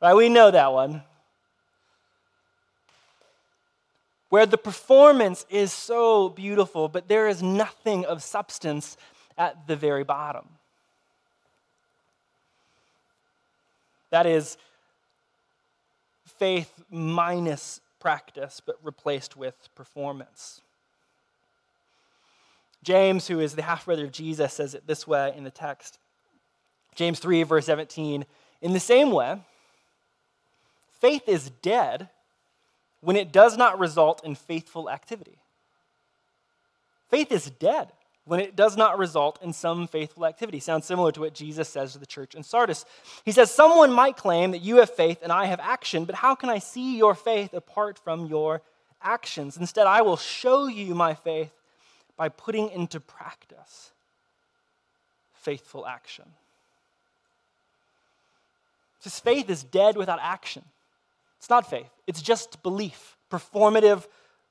Right? 0.03 0.15
We 0.15 0.29
know 0.29 0.51
that 0.51 0.73
one. 0.73 1.05
Where 4.31 4.47
the 4.47 4.59
performance 4.59 5.47
is 5.49 5.73
so 5.73 6.29
beautiful, 6.29 6.89
but 6.89 7.07
there 7.07 7.29
is 7.29 7.41
nothing 7.41 8.05
of 8.05 8.21
substance 8.21 8.97
at 9.39 9.67
the 9.67 9.77
very 9.77 10.05
bottom. 10.05 10.45
That 14.11 14.27
is 14.27 14.59
faith 16.39 16.83
minus 16.91 17.81
practice, 18.01 18.61
but 18.65 18.77
replaced 18.83 19.37
with 19.37 19.69
performance. 19.75 20.61
James, 22.83 23.29
who 23.29 23.41
is 23.41 23.55
the 23.55 23.63
half 23.63 23.87
brother 23.87 24.05
of 24.05 24.13
Jesus, 24.13 24.55
says 24.55 24.75
it 24.75 24.87
this 24.87 25.07
way 25.07 25.33
in 25.37 25.45
the 25.45 25.51
text 25.51 25.99
James 26.95 27.21
3, 27.21 27.45
verse 27.45 27.67
17. 27.67 28.27
In 28.61 28.73
the 28.73 28.81
same 28.81 29.13
way, 29.13 29.37
faith 31.01 31.29
is 31.29 31.51
dead 31.63 32.09
when 33.01 33.15
it 33.15 33.31
does 33.31 33.57
not 33.57 33.79
result 33.79 34.25
in 34.25 34.35
faithful 34.35 34.91
activity. 34.91 35.39
Faith 37.09 37.31
is 37.31 37.51
dead 37.51 37.93
when 38.29 38.41
it 38.41 38.55
does 38.55 38.77
not 38.77 38.99
result 38.99 39.39
in 39.43 39.55
some 39.55 39.87
faithful 39.87 40.27
activity. 40.27 40.61
Sounds 40.61 40.85
similar 40.85 41.11
to 41.13 41.21
what 41.21 41.35
Jesus 41.35 41.67
says 41.67 41.95
to 41.95 41.99
the 41.99 42.05
church 42.05 42.35
in 42.35 42.43
Sardis. 42.43 42.85
He 43.25 43.33
says, 43.33 43.51
Someone 43.51 43.91
might 43.91 44.19
claim 44.19 44.51
that 44.51 44.61
you 44.61 44.77
have 44.77 44.91
faith 44.91 45.21
and 45.23 45.33
I 45.33 45.47
have 45.47 45.61
action, 45.61 46.05
but 46.05 46.15
how 46.15 46.35
can 46.35 46.51
I 46.51 46.59
see 46.59 46.99
your 46.99 47.15
faith 47.15 47.55
apart 47.55 47.99
from 47.99 48.27
your 48.27 48.61
actions? 49.03 49.57
Instead, 49.57 49.87
I 49.87 50.03
will 50.03 50.19
show 50.19 50.67
you 50.67 50.95
my 50.95 51.15
faith 51.15 51.53
by 52.19 52.29
putting 52.29 52.69
into 52.69 53.01
practice 53.01 53.93
faithful 55.33 55.87
action. 55.87 56.27
Because 58.99 59.19
faith 59.19 59.49
is 59.49 59.65
dead 59.65 59.97
without 59.97 60.19
action. 60.21 60.65
It's 61.39 61.49
not 61.49 61.71
faith, 61.71 61.89
it's 62.07 62.21
just 62.21 62.63
belief, 62.63 63.17
performative 63.33 64.07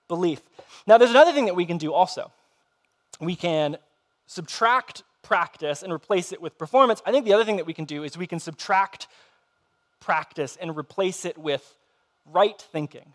belief. 0.07 0.41
Now, 0.87 0.97
there's 0.97 1.11
another 1.11 1.33
thing 1.33 1.45
that 1.45 1.55
we 1.55 1.67
can 1.67 1.77
do 1.77 1.93
also. 1.93 2.31
We 3.19 3.35
can 3.35 3.77
subtract 4.25 5.03
practice 5.23 5.83
and 5.83 5.91
replace 5.91 6.31
it 6.31 6.41
with 6.41 6.57
performance. 6.57 7.01
I 7.05 7.11
think 7.11 7.25
the 7.25 7.33
other 7.33 7.45
thing 7.45 7.57
that 7.57 7.65
we 7.65 7.73
can 7.73 7.85
do 7.85 8.03
is 8.03 8.17
we 8.17 8.27
can 8.27 8.39
subtract 8.39 9.07
practice 9.99 10.57
and 10.59 10.77
replace 10.77 11.25
it 11.25 11.37
with 11.37 11.75
right 12.25 12.59
thinking. 12.71 13.13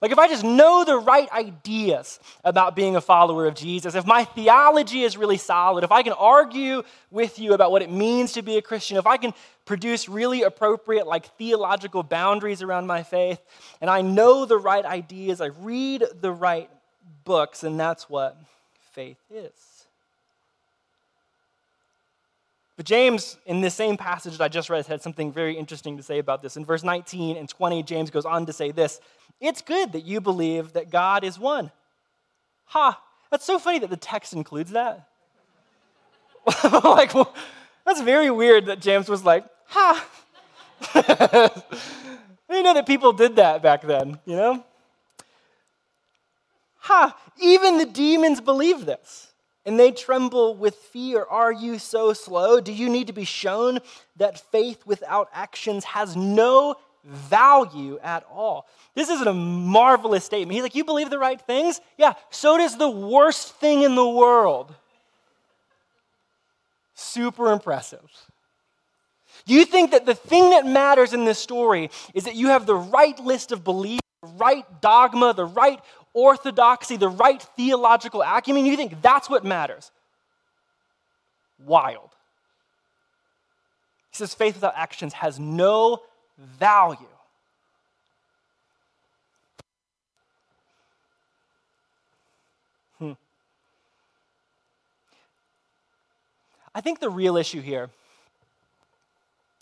Like, 0.00 0.12
if 0.12 0.18
I 0.18 0.28
just 0.28 0.44
know 0.44 0.84
the 0.84 0.96
right 0.96 1.28
ideas 1.32 2.20
about 2.44 2.76
being 2.76 2.94
a 2.94 3.00
follower 3.00 3.46
of 3.46 3.56
Jesus, 3.56 3.96
if 3.96 4.06
my 4.06 4.24
theology 4.24 5.02
is 5.02 5.16
really 5.16 5.38
solid, 5.38 5.82
if 5.82 5.90
I 5.90 6.04
can 6.04 6.12
argue 6.12 6.84
with 7.10 7.40
you 7.40 7.52
about 7.52 7.72
what 7.72 7.82
it 7.82 7.90
means 7.90 8.32
to 8.34 8.42
be 8.42 8.58
a 8.58 8.62
Christian, 8.62 8.96
if 8.96 9.08
I 9.08 9.16
can 9.16 9.34
produce 9.64 10.08
really 10.08 10.42
appropriate, 10.42 11.08
like, 11.08 11.26
theological 11.36 12.04
boundaries 12.04 12.62
around 12.62 12.86
my 12.86 13.02
faith, 13.02 13.40
and 13.80 13.90
I 13.90 14.02
know 14.02 14.44
the 14.44 14.56
right 14.56 14.84
ideas, 14.84 15.40
I 15.40 15.46
read 15.46 16.04
the 16.20 16.30
right 16.30 16.70
books, 17.24 17.64
and 17.64 17.78
that's 17.78 18.08
what 18.08 18.40
faith 18.92 19.18
is. 19.34 19.52
But 22.76 22.86
James, 22.86 23.36
in 23.44 23.60
this 23.60 23.74
same 23.74 23.96
passage 23.96 24.38
that 24.38 24.44
I 24.44 24.46
just 24.46 24.70
read, 24.70 24.86
had 24.86 25.02
something 25.02 25.32
very 25.32 25.58
interesting 25.58 25.96
to 25.96 26.02
say 26.04 26.20
about 26.20 26.42
this. 26.42 26.56
In 26.56 26.64
verse 26.64 26.84
19 26.84 27.36
and 27.36 27.48
20, 27.48 27.82
James 27.82 28.10
goes 28.10 28.24
on 28.24 28.46
to 28.46 28.52
say 28.52 28.70
this 28.70 29.00
It's 29.40 29.62
good 29.62 29.92
that 29.92 30.04
you 30.04 30.20
believe 30.20 30.72
that 30.72 30.90
God 30.90 31.24
is 31.24 31.38
one. 31.38 31.70
Ha! 32.66 33.00
That's 33.30 33.44
so 33.44 33.58
funny 33.58 33.78
that 33.78 33.90
the 33.90 33.96
text 33.96 34.32
includes 34.32 34.72
that. 34.72 35.08
like, 36.84 37.14
well, 37.14 37.34
that's 37.84 38.00
very 38.00 38.30
weird 38.30 38.66
that 38.66 38.80
James 38.80 39.08
was 39.08 39.24
like, 39.24 39.44
ha! 39.66 40.06
you 40.94 42.62
know 42.62 42.74
that 42.74 42.86
people 42.86 43.12
did 43.12 43.36
that 43.36 43.62
back 43.62 43.82
then, 43.82 44.18
you 44.24 44.36
know? 44.36 44.64
Ha! 46.78 47.16
Even 47.40 47.78
the 47.78 47.86
demons 47.86 48.40
believe 48.40 48.86
this 48.86 49.28
and 49.68 49.78
they 49.78 49.90
tremble 49.92 50.54
with 50.54 50.74
fear. 50.76 51.24
Are 51.28 51.52
you 51.52 51.78
so 51.78 52.14
slow? 52.14 52.58
Do 52.58 52.72
you 52.72 52.88
need 52.88 53.08
to 53.08 53.12
be 53.12 53.26
shown 53.26 53.80
that 54.16 54.40
faith 54.50 54.86
without 54.86 55.28
actions 55.34 55.84
has 55.84 56.16
no 56.16 56.76
value 57.08 57.98
at 58.02 58.24
all? 58.30 58.66
This 58.94 59.08
is 59.08 59.20
a 59.22 59.32
marvelous 59.32 60.24
statement. 60.24 60.54
He's 60.54 60.62
like, 60.62 60.74
You 60.74 60.84
believe 60.84 61.10
the 61.10 61.18
right 61.18 61.40
things? 61.40 61.80
Yeah, 61.96 62.14
so 62.30 62.56
does 62.56 62.76
the 62.76 62.90
worst 62.90 63.54
thing 63.56 63.82
in 63.82 63.94
the 63.94 64.08
world. 64.08 64.74
Super 66.94 67.52
impressive. 67.52 68.10
Do 69.46 69.54
you 69.54 69.64
think 69.64 69.92
that 69.92 70.04
the 70.04 70.14
thing 70.14 70.50
that 70.50 70.66
matters 70.66 71.14
in 71.14 71.24
this 71.24 71.38
story 71.38 71.90
is 72.12 72.24
that 72.24 72.34
you 72.34 72.48
have 72.48 72.66
the 72.66 72.74
right 72.74 73.18
list 73.20 73.52
of 73.52 73.64
beliefs, 73.64 74.02
the 74.22 74.28
right 74.30 74.64
dogma, 74.80 75.32
the 75.32 75.46
right 75.46 75.80
orthodoxy, 76.12 76.96
the 76.96 77.08
right 77.08 77.40
theological 77.56 78.22
acumen, 78.22 78.66
you 78.66 78.76
think 78.76 79.00
that's 79.00 79.30
what 79.30 79.44
matters. 79.44 79.90
Wild. 81.64 82.10
He 84.10 84.16
says 84.16 84.34
faith 84.34 84.54
without 84.54 84.74
actions 84.76 85.12
has 85.14 85.38
no 85.38 86.02
value. 86.38 86.96
Hmm. 92.98 93.12
I 96.74 96.80
think 96.80 97.00
the 97.00 97.10
real 97.10 97.36
issue 97.36 97.60
here 97.60 97.90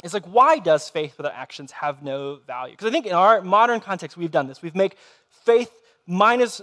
is 0.05 0.15
like, 0.15 0.27
why 0.27 0.59
does 0.59 0.89
faith 0.91 1.17
without 1.17 1.33
actions 1.35 1.73
have 1.73 2.03
no 2.03 2.37
value? 2.47 2.75
Because 2.75 2.89
I 2.89 2.91
think 2.91 3.07
in 3.07 3.13
our 3.13 3.41
modern 3.41 3.81
context, 3.81 4.17
we've 4.17 4.31
done 4.31 4.47
this. 4.47 4.63
We've 4.63 4.77
made 4.77 4.95
faith 5.31 5.73
minus 6.07 6.61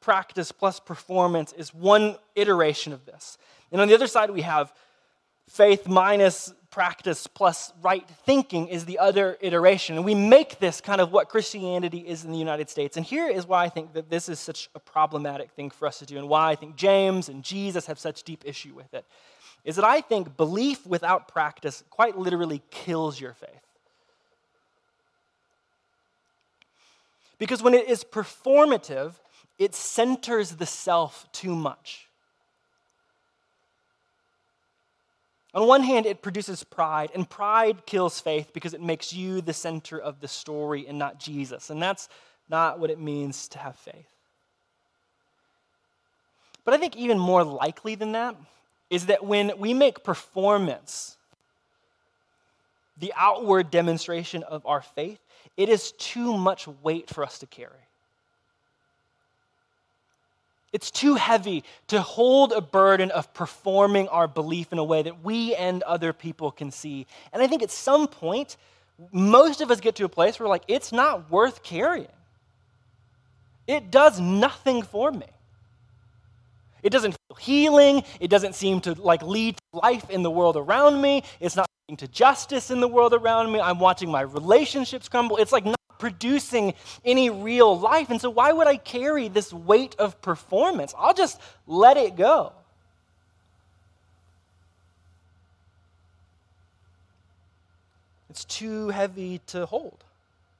practice 0.00 0.50
plus 0.50 0.80
performance 0.80 1.52
is 1.52 1.72
one 1.72 2.16
iteration 2.34 2.92
of 2.92 3.06
this. 3.06 3.38
And 3.70 3.80
on 3.80 3.88
the 3.88 3.94
other 3.94 4.06
side, 4.06 4.30
we 4.30 4.42
have 4.42 4.72
faith 5.48 5.86
minus 5.86 6.52
practice 6.72 7.28
plus 7.28 7.72
right 7.82 8.08
thinking 8.26 8.66
is 8.66 8.86
the 8.86 8.98
other 8.98 9.38
iteration. 9.40 9.94
And 9.94 10.04
we 10.04 10.16
make 10.16 10.58
this 10.58 10.80
kind 10.80 11.00
of 11.00 11.12
what 11.12 11.28
Christianity 11.28 11.98
is 11.98 12.24
in 12.24 12.32
the 12.32 12.38
United 12.38 12.68
States. 12.68 12.96
And 12.96 13.06
here 13.06 13.28
is 13.28 13.46
why 13.46 13.62
I 13.62 13.68
think 13.68 13.92
that 13.92 14.10
this 14.10 14.28
is 14.28 14.40
such 14.40 14.68
a 14.74 14.80
problematic 14.80 15.52
thing 15.52 15.70
for 15.70 15.86
us 15.86 16.00
to 16.00 16.06
do, 16.06 16.18
and 16.18 16.28
why 16.28 16.50
I 16.50 16.56
think 16.56 16.74
James 16.74 17.28
and 17.28 17.44
Jesus 17.44 17.86
have 17.86 17.98
such 17.98 18.24
deep 18.24 18.42
issue 18.44 18.74
with 18.74 18.92
it. 18.94 19.04
Is 19.64 19.76
that 19.76 19.84
I 19.84 20.00
think 20.00 20.36
belief 20.36 20.84
without 20.84 21.28
practice 21.28 21.84
quite 21.90 22.18
literally 22.18 22.62
kills 22.70 23.20
your 23.20 23.34
faith. 23.34 23.50
Because 27.38 27.62
when 27.62 27.74
it 27.74 27.88
is 27.88 28.02
performative, 28.02 29.14
it 29.58 29.74
centers 29.74 30.52
the 30.52 30.66
self 30.66 31.30
too 31.32 31.54
much. 31.54 32.08
On 35.54 35.66
one 35.66 35.82
hand, 35.82 36.06
it 36.06 36.22
produces 36.22 36.64
pride, 36.64 37.10
and 37.14 37.28
pride 37.28 37.84
kills 37.84 38.20
faith 38.20 38.52
because 38.54 38.72
it 38.72 38.80
makes 38.80 39.12
you 39.12 39.42
the 39.42 39.52
center 39.52 39.98
of 39.98 40.20
the 40.20 40.28
story 40.28 40.86
and 40.86 40.98
not 40.98 41.18
Jesus. 41.18 41.68
And 41.68 41.82
that's 41.82 42.08
not 42.48 42.78
what 42.78 42.90
it 42.90 42.98
means 42.98 43.48
to 43.48 43.58
have 43.58 43.76
faith. 43.76 44.08
But 46.64 46.74
I 46.74 46.78
think 46.78 46.96
even 46.96 47.18
more 47.18 47.44
likely 47.44 47.96
than 47.96 48.12
that 48.12 48.36
is 48.88 49.06
that 49.06 49.24
when 49.24 49.52
we 49.58 49.74
make 49.74 50.04
performance 50.04 51.16
the 52.98 53.12
outward 53.16 53.70
demonstration 53.70 54.42
of 54.44 54.64
our 54.66 54.80
faith, 54.80 55.18
it 55.56 55.68
is 55.68 55.92
too 55.92 56.36
much 56.36 56.68
weight 56.82 57.08
for 57.08 57.24
us 57.24 57.38
to 57.40 57.46
carry. 57.46 57.88
It's 60.72 60.90
too 60.90 61.16
heavy 61.16 61.64
to 61.88 62.00
hold 62.00 62.52
a 62.52 62.60
burden 62.60 63.10
of 63.10 63.32
performing 63.34 64.08
our 64.08 64.26
belief 64.26 64.72
in 64.72 64.78
a 64.78 64.84
way 64.84 65.02
that 65.02 65.22
we 65.22 65.54
and 65.54 65.82
other 65.82 66.12
people 66.12 66.50
can 66.50 66.70
see. 66.70 67.06
And 67.32 67.42
I 67.42 67.46
think 67.46 67.62
at 67.62 67.70
some 67.70 68.08
point, 68.08 68.56
most 69.12 69.60
of 69.60 69.70
us 69.70 69.80
get 69.80 69.96
to 69.96 70.04
a 70.04 70.08
place 70.08 70.40
where, 70.40 70.48
like, 70.48 70.64
it's 70.68 70.92
not 70.92 71.30
worth 71.30 71.62
carrying. 71.62 72.08
It 73.66 73.90
does 73.90 74.18
nothing 74.18 74.82
for 74.82 75.12
me. 75.12 75.26
It 76.82 76.90
doesn't 76.90 77.12
feel 77.12 77.36
healing. 77.36 78.02
It 78.20 78.28
doesn't 78.28 78.54
seem 78.54 78.80
to 78.82 78.94
like 78.94 79.22
lead 79.22 79.56
to 79.56 79.78
life 79.78 80.10
in 80.10 80.22
the 80.22 80.30
world 80.30 80.56
around 80.56 81.00
me. 81.00 81.22
It's 81.40 81.54
not 81.54 81.66
leading 81.86 81.98
to 81.98 82.08
justice 82.08 82.70
in 82.70 82.80
the 82.80 82.88
world 82.88 83.14
around 83.14 83.52
me. 83.52 83.60
I'm 83.60 83.78
watching 83.78 84.10
my 84.10 84.22
relationships 84.22 85.08
crumble. 85.08 85.36
It's 85.36 85.52
like 85.52 85.64
not 85.64 85.76
producing 86.02 86.74
any 87.04 87.30
real 87.30 87.78
life. 87.78 88.10
And 88.10 88.20
so, 88.20 88.28
why 88.28 88.50
would 88.50 88.66
I 88.66 88.76
carry 88.76 89.28
this 89.28 89.52
weight 89.52 89.94
of 90.00 90.20
performance? 90.20 90.92
I'll 90.98 91.14
just 91.14 91.40
let 91.68 91.96
it 91.96 92.16
go. 92.16 92.52
It's 98.30 98.44
too 98.44 98.88
heavy 98.88 99.40
to 99.46 99.64
hold, 99.64 100.02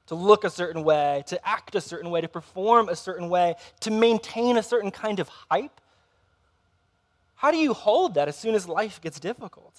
to 0.07 0.15
look 0.15 0.45
a 0.45 0.49
certain 0.49 0.85
way, 0.85 1.25
to 1.27 1.45
act 1.45 1.75
a 1.75 1.81
certain 1.81 2.09
way, 2.09 2.21
to 2.21 2.29
perform 2.29 2.87
a 2.87 2.95
certain 2.95 3.27
way, 3.27 3.55
to 3.81 3.91
maintain 3.91 4.55
a 4.55 4.63
certain 4.63 4.91
kind 4.91 5.19
of 5.19 5.27
hype. 5.49 5.81
How 7.35 7.51
do 7.51 7.57
you 7.57 7.73
hold 7.73 8.13
that 8.13 8.29
as 8.29 8.37
soon 8.37 8.55
as 8.55 8.65
life 8.65 9.01
gets 9.01 9.19
difficult? 9.19 9.77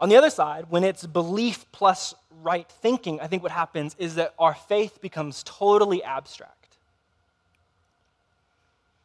On 0.00 0.08
the 0.08 0.16
other 0.16 0.30
side, 0.30 0.66
when 0.68 0.84
it's 0.84 1.06
belief 1.06 1.64
plus 1.72 2.14
right 2.42 2.68
thinking, 2.68 3.20
I 3.20 3.26
think 3.26 3.42
what 3.42 3.52
happens 3.52 3.94
is 3.98 4.16
that 4.16 4.34
our 4.38 4.54
faith 4.54 5.00
becomes 5.00 5.42
totally 5.44 6.02
abstract. 6.02 6.62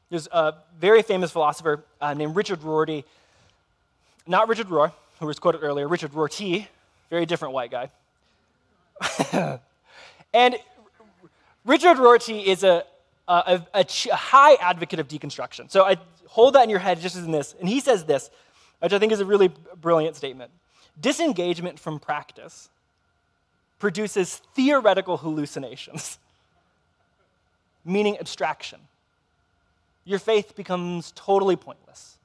There's 0.10 0.28
a 0.32 0.56
very 0.80 1.02
famous 1.02 1.32
philosopher 1.32 1.84
uh, 2.00 2.13
named 2.13 2.36
Richard 2.36 2.63
Rorty, 2.63 3.04
not 4.26 4.47
Richard 4.47 4.67
Rohr, 4.67 4.91
who 5.19 5.28
was 5.28 5.39
quoted 5.39 5.63
earlier, 5.63 5.88
Richard 5.88 6.13
Rorty, 6.13 6.67
very 7.10 7.26
different 7.26 7.54
white 7.54 7.71
guy. 7.71 7.89
and 10.34 10.56
Richard 11.65 11.97
Rorty 11.97 12.39
is 12.47 12.63
a, 12.63 12.84
a, 13.28 13.62
a, 13.73 13.86
a, 13.86 14.15
high 14.15 14.56
advocate 14.56 15.00
of 15.00 15.08
deconstruction. 15.08 15.69
So 15.69 15.84
I 15.84 15.97
hold 16.28 16.56
that 16.56 16.63
in 16.63 16.69
your 16.69 16.80
head 16.80 17.00
just 17.02 17.15
as 17.15 17.26
in 17.26 17.32
this. 17.32 17.56
And 17.60 17.67
he 17.67 17.80
says 17.80 18.06
this, 18.06 18.30
which 18.80 18.93
I 18.93 19.00
think 19.00 19.12
is 19.12 19.19
a 19.19 19.26
really 19.26 19.52
brilliant 19.82 20.15
statement. 20.15 20.52
Disengagement 20.99 21.79
from 21.79 21.99
practice 21.99 22.69
produces 23.79 24.41
theoretical 24.55 25.17
hallucinations. 25.17 26.19
meaning 27.88 28.19
abstraction. 28.19 28.79
Your 30.03 30.19
faith 30.19 30.55
becomes 30.55 31.12
totally 31.15 31.55
pointless, 31.55 32.17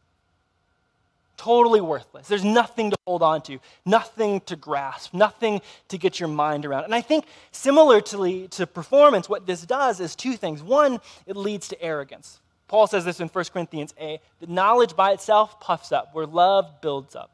totally 1.36 1.80
worthless. 1.80 2.28
There's 2.28 2.44
nothing 2.44 2.90
to 2.90 2.96
hold 3.06 3.22
on 3.22 3.42
to, 3.42 3.58
nothing 3.86 4.40
to 4.42 4.56
grasp, 4.56 5.14
nothing 5.14 5.62
to 5.88 5.98
get 5.98 6.20
your 6.20 6.28
mind 6.28 6.66
around. 6.66 6.84
And 6.84 6.94
I 6.94 7.00
think, 7.00 7.24
similarly 7.50 8.48
to 8.48 8.66
performance, 8.66 9.28
what 9.28 9.46
this 9.46 9.62
does 9.62 10.00
is 10.00 10.14
two 10.14 10.36
things. 10.36 10.62
One, 10.62 11.00
it 11.26 11.36
leads 11.36 11.68
to 11.68 11.82
arrogance. 11.82 12.40
Paul 12.68 12.86
says 12.86 13.04
this 13.04 13.20
in 13.20 13.28
1 13.28 13.44
Corinthians 13.52 13.94
8 13.98 14.20
that 14.40 14.48
knowledge 14.48 14.94
by 14.96 15.12
itself 15.12 15.60
puffs 15.60 15.92
up, 15.92 16.14
where 16.14 16.26
love 16.26 16.80
builds 16.80 17.16
up. 17.16 17.30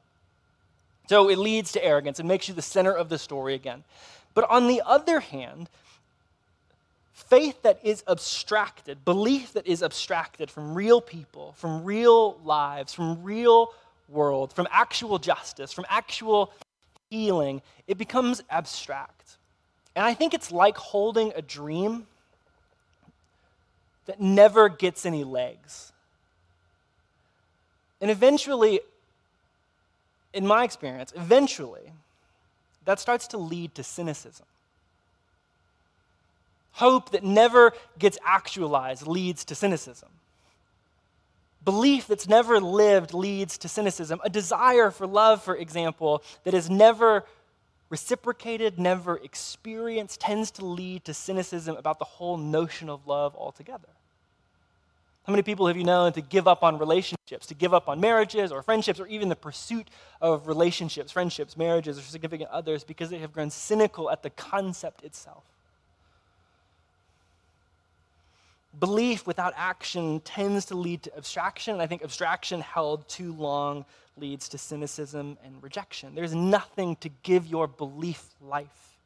So 1.09 1.31
it 1.31 1.38
leads 1.38 1.73
to 1.73 1.85
arrogance. 1.85 2.21
It 2.21 2.27
makes 2.27 2.49
you 2.49 2.55
the 2.55 2.62
center 2.62 2.92
of 2.92 3.09
the 3.09 3.18
story 3.18 3.55
again. 3.55 3.85
But 4.35 4.49
on 4.51 4.68
the 4.68 4.83
other 4.85 5.21
hand, 5.21 5.71
faith 7.12 7.62
that 7.62 7.81
is 7.83 8.05
abstracted, 8.07 9.05
belief 9.05 9.55
that 9.55 9.66
is 9.66 9.83
abstracted 9.83 10.51
from 10.51 10.75
real 10.75 11.01
people, 11.01 11.55
from 11.57 11.83
real 11.83 12.38
lives, 12.44 12.92
from 12.92 13.23
real 13.23 13.73
world, 14.09 14.53
from 14.53 14.68
actual 14.71 15.18
justice, 15.18 15.73
from 15.73 15.87
actual 15.88 16.53
healing, 17.11 17.62
it 17.87 17.97
becomes 17.97 18.42
abstract. 18.51 19.37
And 19.97 20.05
I 20.05 20.12
think 20.14 20.35
it's 20.35 20.53
like 20.53 20.77
holding 20.77 21.33
a 21.35 21.42
dream 21.42 22.07
that 24.07 24.21
never 24.21 24.68
gets 24.68 25.07
any 25.07 25.25
legs. 25.25 25.92
And 28.01 28.11
eventually, 28.11 28.81
in 30.33 30.47
my 30.47 30.64
experience, 30.64 31.12
eventually, 31.17 31.93
that 32.85 32.99
starts 32.99 33.27
to 33.29 33.38
lead 33.38 33.75
to 33.75 33.83
cynicism. 33.83 34.47
Hope 36.73 37.11
that 37.11 37.25
never 37.25 37.73
gets 37.99 38.19
actualized 38.25 39.07
leads 39.07 39.45
to 39.47 39.55
cynicism. 39.55 40.09
Belief 41.64 42.07
that's 42.07 42.29
never 42.29 42.61
lived 42.61 43.12
leads 43.12 43.59
to 43.59 43.69
cynicism. 43.69 44.21
A 44.25 44.31
desire 44.31 44.91
for 44.91 45.07
love, 45.07 45.43
for 45.43 45.57
example, 45.57 46.23
that 46.45 46.55
is 46.55 46.71
never 46.71 47.25
reciprocated, 47.91 48.79
never 48.79 49.17
experienced, 49.17 50.21
tends 50.21 50.51
to 50.53 50.64
lead 50.64 51.05
to 51.05 51.14
cynicism 51.14 51.77
about 51.77 51.99
the 51.99 52.05
whole 52.05 52.37
notion 52.37 52.88
of 52.88 53.07
love 53.07 53.35
altogether. 53.35 53.88
How 55.29 55.33
many 55.33 55.43
people 55.43 55.67
have 55.67 55.77
you 55.77 55.85
known 55.85 56.14
to 56.14 56.23
give 56.23 56.49
up 56.49 56.62
on 56.64 56.79
relationships, 56.79 57.49
to 57.49 57.55
give 57.55 57.75
up 57.75 57.87
on 57.87 58.01
marriages 58.01 58.51
or 58.51 58.62
friendships, 58.62 58.99
or 58.99 59.07
even 59.09 59.29
the 59.29 59.37
pursuit 59.37 59.91
of 60.23 60.47
relationships, 60.47 61.12
friendships, 61.12 61.55
marriages, 61.55 61.99
or 61.99 62.01
significant 62.01 62.49
others 62.49 62.83
because 62.83 63.11
they 63.11 63.19
have 63.19 63.31
grown 63.31 63.51
cynical 63.51 64.11
at 64.11 64.23
the 64.23 64.31
concept 64.31 65.05
itself? 65.05 65.45
Belief 68.81 69.27
without 69.27 69.53
action 69.55 70.21
tends 70.21 70.64
to 70.64 70.75
lead 70.75 71.03
to 71.03 71.14
abstraction, 71.14 71.75
and 71.75 71.83
I 71.83 71.87
think 71.87 72.03
abstraction 72.03 72.62
held 72.62 73.07
too 73.07 73.35
long 73.35 73.85
leads 74.17 74.49
to 74.49 74.57
cynicism 74.57 75.37
and 75.45 75.62
rejection. 75.62 76.14
There's 76.14 76.35
nothing 76.35 76.97
to 77.01 77.11
give 77.23 77.47
your 77.47 77.67
belief 77.67 78.25
life. 78.41 78.97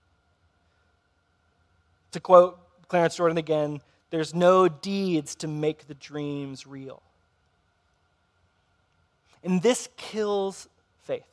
To 2.12 2.20
quote 2.20 2.60
Clarence 2.86 3.16
Jordan 3.16 3.38
again, 3.38 3.80
there's 4.12 4.34
no 4.34 4.68
deeds 4.68 5.34
to 5.36 5.48
make 5.48 5.88
the 5.88 5.94
dreams 5.94 6.66
real. 6.66 7.00
And 9.42 9.62
this 9.62 9.88
kills 9.96 10.68
faith. 11.04 11.24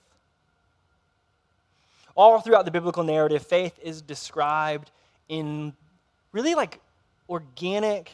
All 2.15 2.39
throughout 2.39 2.63
the 2.63 2.71
biblical 2.71 3.03
narrative, 3.03 3.45
faith 3.45 3.77
is 3.83 4.01
described 4.01 4.91
in 5.27 5.73
really 6.31 6.55
like 6.55 6.79
organic 7.27 8.13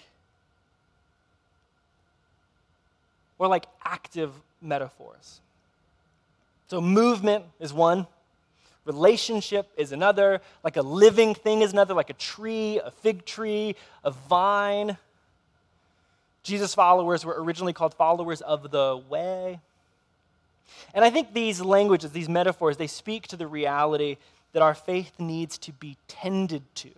or 3.38 3.47
like 3.47 3.67
active 3.84 4.32
metaphors. 4.63 5.41
So, 6.69 6.82
movement 6.82 7.45
is 7.60 7.71
one, 7.71 8.08
Relationship 8.86 9.67
is 9.78 9.91
another, 9.91 10.41
like 10.63 10.78
a 10.78 10.82
living 10.82 11.34
thing 11.34 11.62
is 11.62 11.74
another, 11.74 11.95
like 11.95 12.12
a 12.12 12.13
tree, 12.13 12.80
a 12.84 12.91
fig 12.91 13.26
tree, 13.26 13.76
a 14.04 14.12
vine. 14.12 14.98
Jesus' 16.43 16.76
followers 16.76 17.26
were 17.26 17.36
originally 17.41 17.74
called 17.74 17.95
followers 17.95 18.41
of 18.41 18.69
the 18.69 19.02
way. 19.10 19.60
And 20.93 21.04
I 21.04 21.10
think 21.10 21.34
these 21.34 21.62
languages, 21.62 22.12
these 22.12 22.30
metaphors, 22.30 22.78
they 22.78 22.88
speak 22.88 23.28
to 23.30 23.36
the 23.36 23.48
reality 23.48 24.17
that 24.54 24.62
our 24.62 24.76
faith 24.76 25.13
needs 25.19 25.58
to 25.60 25.74
be 25.74 25.98
tended 26.08 26.63
to, 26.76 26.91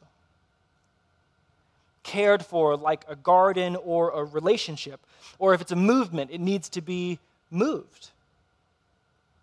cared 2.04 2.46
for 2.46 2.76
like 2.76 3.04
a 3.08 3.16
garden 3.16 3.76
or 3.78 4.12
a 4.12 4.24
relationship. 4.24 5.00
Or 5.40 5.54
if 5.54 5.62
it's 5.62 5.72
a 5.72 5.76
movement, 5.76 6.32
it 6.32 6.42
needs 6.42 6.70
to 6.70 6.82
be 6.82 7.20
moved, 7.50 8.10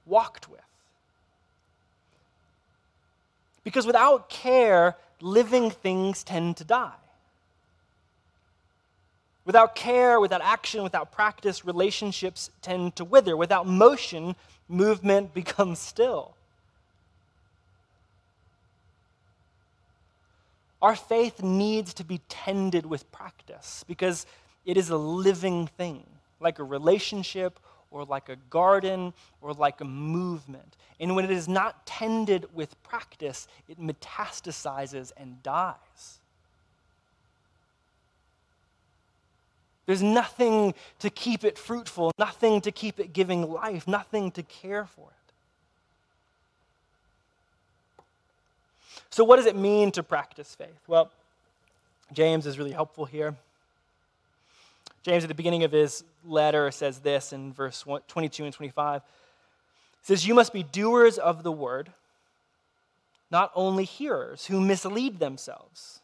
walked 0.07 0.51
with. 0.51 0.61
Because 3.65 3.87
without 3.87 4.29
care, 4.29 4.97
living 5.21 5.71
things 5.71 6.23
tend 6.23 6.59
to 6.59 6.65
die. 6.65 6.93
Without 9.47 9.75
care, 9.75 10.21
without 10.21 10.41
action, 10.43 10.83
without 10.83 11.13
practice, 11.13 11.65
relationships 11.65 12.51
tend 12.63 12.97
to 12.97 13.05
wither. 13.05 13.37
Without 13.37 13.67
motion, 13.67 14.37
movement 14.69 15.35
becomes 15.35 15.79
still. 15.79 16.35
Our 20.81 20.97
faith 20.97 21.43
needs 21.43 21.95
to 21.95 22.05
be 22.05 22.21
tended 22.29 22.85
with 22.85 23.11
practice 23.11 23.85
because 23.89 24.27
it 24.67 24.77
is 24.77 24.91
a 24.91 24.99
living 24.99 25.67
thing, 25.67 26.05
like 26.41 26.59
a 26.59 26.65
relationship 26.65 27.59
or 27.95 28.05
like 28.05 28.29
a 28.29 28.37
garden 28.51 29.15
or 29.41 29.55
like 29.55 29.81
a 29.81 29.85
movement. 29.85 30.77
And 30.99 31.15
when 31.15 31.25
it 31.25 31.31
is 31.31 31.49
not 31.49 31.87
tended 31.87 32.53
with 32.53 32.83
practice, 32.83 33.47
it 33.69 33.81
metastasizes 33.81 35.13
and 35.17 35.41
dies. 35.45 36.19
There's 39.87 40.03
nothing 40.03 40.75
to 40.99 41.09
keep 41.09 41.45
it 41.45 41.57
fruitful, 41.57 42.11
nothing 42.19 42.61
to 42.63 42.73
keep 42.73 42.99
it 42.99 43.13
giving 43.13 43.49
life, 43.51 43.87
nothing 43.87 44.33
to 44.33 44.43
care 44.43 44.87
for 44.87 45.09
it. 45.09 45.15
So, 49.11 49.23
what 49.23 49.37
does 49.37 49.47
it 49.47 49.55
mean 49.55 49.93
to 49.93 50.03
practice 50.03 50.55
faith? 50.55 50.81
Well, 50.89 51.13
James 52.13 52.47
is 52.47 52.59
really 52.59 52.73
helpful 52.73 53.05
here. 53.05 53.37
James, 55.05 55.23
at 55.23 55.29
the 55.29 55.35
beginning 55.35 55.65
of 55.65 55.73
his 55.73 56.03
letter, 56.25 56.71
says 56.71 57.01
this 57.01 57.35
in 57.35 57.53
verse 57.53 57.85
22 58.09 58.45
and 58.45 58.55
25. 58.55 59.03
It 59.03 59.03
says, 60.03 60.27
You 60.27 60.35
must 60.35 60.53
be 60.53 60.63
doers 60.63 61.19
of 61.19 61.43
the 61.43 61.53
word, 61.53 61.93
not 63.31 63.53
only 63.55 63.85
hearers 63.85 64.47
who 64.47 64.61
mislead 64.61 65.19
themselves. 65.19 66.01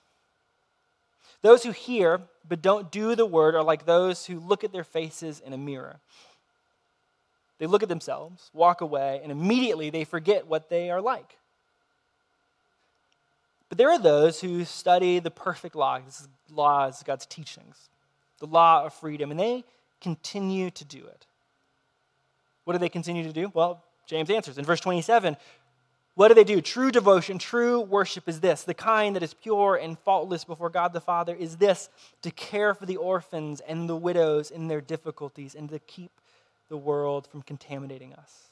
Those 1.41 1.63
who 1.63 1.71
hear 1.71 2.21
but 2.47 2.61
don't 2.61 2.91
do 2.91 3.15
the 3.15 3.25
word 3.25 3.55
are 3.55 3.63
like 3.63 3.87
those 3.87 4.27
who 4.27 4.39
look 4.39 4.65
at 4.65 4.73
their 4.73 4.85
faces 4.85 5.41
in 5.41 5.55
a 5.55 5.59
mirror. 5.59 6.01
They 7.59 7.67
look 7.67 7.83
at 7.83 7.89
themselves, 7.89 8.51
walk 8.53 8.83
away, 8.83 9.21
and 9.23 9.33
immediately 9.33 9.89
they 9.89 10.05
forget 10.05 10.47
what 10.47 10.69
they 10.69 10.91
are 10.91 11.01
like. 11.01 11.39
But 13.71 13.79
there 13.79 13.91
are 13.91 13.99
those 13.99 14.41
who 14.41 14.65
study 14.67 15.21
the 15.21 15.31
perfect 15.31 15.75
law. 15.75 16.01
This 16.01 16.21
is 16.21 17.03
God's 17.03 17.27
teachings 17.27 17.90
the 18.41 18.47
law 18.47 18.85
of 18.85 18.93
freedom, 18.93 19.31
and 19.31 19.39
they 19.39 19.65
continue 20.01 20.71
to 20.71 20.85
do 20.85 20.99
it. 20.99 21.27
What 22.65 22.73
do 22.75 22.79
they 22.79 22.89
continue 22.89 23.25
to 23.25 23.33
do? 23.33 23.51
Well, 23.55 23.83
James 24.07 24.29
answers 24.29 24.59
in 24.59 24.65
verse 24.65 24.81
27 24.81 25.37
what 26.21 26.29
do 26.29 26.35
they 26.35 26.45
do? 26.45 26.61
True 26.61 26.91
devotion, 26.91 27.39
true 27.39 27.81
worship 27.81 28.29
is 28.29 28.41
this 28.41 28.65
the 28.65 28.75
kind 28.75 29.17
that 29.17 29.23
is 29.23 29.33
pure 29.33 29.77
and 29.77 29.99
faultless 29.99 30.45
before 30.45 30.69
God 30.69 30.93
the 30.93 31.01
Father 31.01 31.35
is 31.35 31.57
this 31.57 31.89
to 32.21 32.31
care 32.31 32.75
for 32.75 32.85
the 32.85 32.97
orphans 32.97 33.61
and 33.61 33.89
the 33.89 33.97
widows 33.97 34.51
in 34.51 34.69
their 34.69 34.83
difficulties 34.83 35.55
and 35.55 35.71
to 35.71 35.79
keep 35.79 36.11
the 36.69 36.77
world 36.77 37.27
from 37.27 37.41
contaminating 37.41 38.13
us. 38.13 38.49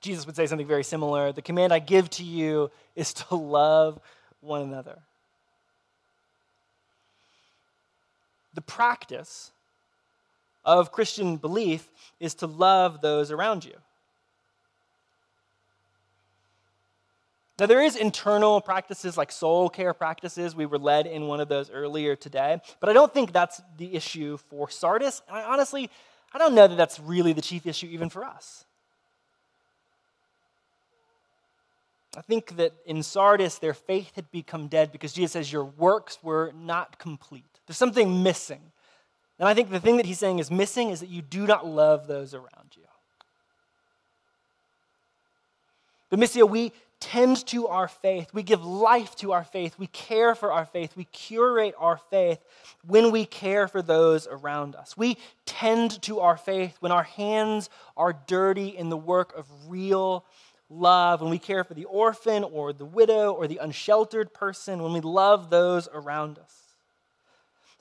Jesus 0.00 0.26
would 0.26 0.36
say 0.36 0.46
something 0.46 0.66
very 0.66 0.84
similar. 0.84 1.32
The 1.32 1.42
command 1.42 1.72
I 1.72 1.78
give 1.78 2.08
to 2.10 2.24
you 2.24 2.70
is 2.94 3.12
to 3.14 3.34
love 3.36 3.98
one 4.40 4.62
another. 4.62 4.98
The 8.54 8.60
practice 8.60 9.52
of 10.64 10.92
Christian 10.92 11.36
belief 11.36 11.90
is 12.20 12.34
to 12.36 12.46
love 12.46 13.00
those 13.00 13.30
around 13.30 13.64
you. 13.64 13.74
Now, 17.58 17.66
there 17.66 17.82
is 17.82 17.96
internal 17.96 18.60
practices 18.60 19.16
like 19.16 19.30
soul 19.30 19.68
care 19.68 19.94
practices. 19.94 20.56
We 20.56 20.66
were 20.66 20.78
led 20.78 21.06
in 21.06 21.28
one 21.28 21.38
of 21.38 21.48
those 21.48 21.70
earlier 21.70 22.16
today. 22.16 22.60
But 22.80 22.88
I 22.88 22.92
don't 22.92 23.12
think 23.12 23.32
that's 23.32 23.60
the 23.76 23.94
issue 23.94 24.36
for 24.36 24.68
Sardis. 24.70 25.22
And 25.28 25.36
I 25.36 25.44
honestly, 25.44 25.90
I 26.32 26.38
don't 26.38 26.54
know 26.54 26.66
that 26.66 26.76
that's 26.76 26.98
really 26.98 27.32
the 27.32 27.42
chief 27.42 27.66
issue 27.66 27.86
even 27.86 28.08
for 28.08 28.24
us. 28.24 28.64
I 32.16 32.20
think 32.20 32.56
that 32.56 32.72
in 32.84 33.02
Sardis, 33.02 33.58
their 33.58 33.74
faith 33.74 34.12
had 34.16 34.30
become 34.30 34.68
dead 34.68 34.90
because 34.90 35.12
Jesus 35.12 35.32
says, 35.32 35.52
Your 35.52 35.64
works 35.64 36.18
were 36.22 36.52
not 36.56 36.98
complete. 36.98 37.51
There's 37.66 37.76
something 37.76 38.22
missing. 38.22 38.60
And 39.38 39.48
I 39.48 39.54
think 39.54 39.70
the 39.70 39.80
thing 39.80 39.96
that 39.96 40.06
he's 40.06 40.18
saying 40.18 40.38
is 40.38 40.50
missing 40.50 40.90
is 40.90 41.00
that 41.00 41.08
you 41.08 41.22
do 41.22 41.46
not 41.46 41.66
love 41.66 42.06
those 42.06 42.34
around 42.34 42.76
you. 42.76 42.82
But, 46.10 46.20
Missio, 46.20 46.48
we 46.48 46.72
tend 47.00 47.44
to 47.46 47.66
our 47.66 47.88
faith. 47.88 48.32
We 48.32 48.44
give 48.44 48.64
life 48.64 49.16
to 49.16 49.32
our 49.32 49.42
faith. 49.42 49.74
We 49.78 49.88
care 49.88 50.34
for 50.36 50.52
our 50.52 50.64
faith. 50.64 50.96
We 50.96 51.04
curate 51.06 51.74
our 51.76 51.96
faith 51.96 52.38
when 52.86 53.10
we 53.10 53.24
care 53.24 53.66
for 53.66 53.82
those 53.82 54.28
around 54.30 54.76
us. 54.76 54.96
We 54.96 55.16
tend 55.44 56.00
to 56.02 56.20
our 56.20 56.36
faith 56.36 56.76
when 56.80 56.92
our 56.92 57.02
hands 57.02 57.70
are 57.96 58.12
dirty 58.26 58.68
in 58.68 58.88
the 58.88 58.96
work 58.96 59.36
of 59.36 59.46
real 59.66 60.24
love, 60.70 61.20
when 61.20 61.30
we 61.30 61.38
care 61.38 61.64
for 61.64 61.74
the 61.74 61.86
orphan 61.86 62.44
or 62.44 62.72
the 62.72 62.84
widow 62.84 63.32
or 63.32 63.48
the 63.48 63.58
unsheltered 63.58 64.32
person, 64.32 64.82
when 64.82 64.92
we 64.92 65.00
love 65.00 65.50
those 65.50 65.88
around 65.92 66.38
us. 66.38 66.61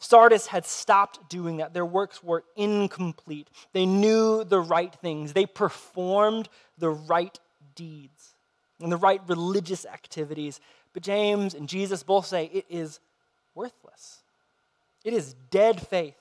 Sardis 0.02 0.48
had 0.48 0.66
stopped 0.66 1.30
doing 1.30 1.58
that. 1.58 1.76
Their 1.76 1.86
works 1.86 2.24
were 2.24 2.44
incomplete. 2.56 3.48
They 3.72 3.86
knew 3.86 4.44
the 4.44 4.60
right 4.60 4.94
things, 4.96 5.34
they 5.34 5.46
performed 5.46 6.50
the 6.78 6.90
right 6.90 7.40
deeds 7.76 8.34
and 8.82 8.92
the 8.92 8.98
right 8.98 9.22
religious 9.28 9.86
activities. 9.86 10.60
But 10.94 11.04
James 11.04 11.54
and 11.54 11.70
Jesus 11.70 12.02
both 12.02 12.26
say 12.26 12.50
it 12.52 12.66
is 12.68 13.00
worthless, 13.54 14.24
it 15.06 15.14
is 15.14 15.36
dead 15.52 15.80
faith. 15.80 16.16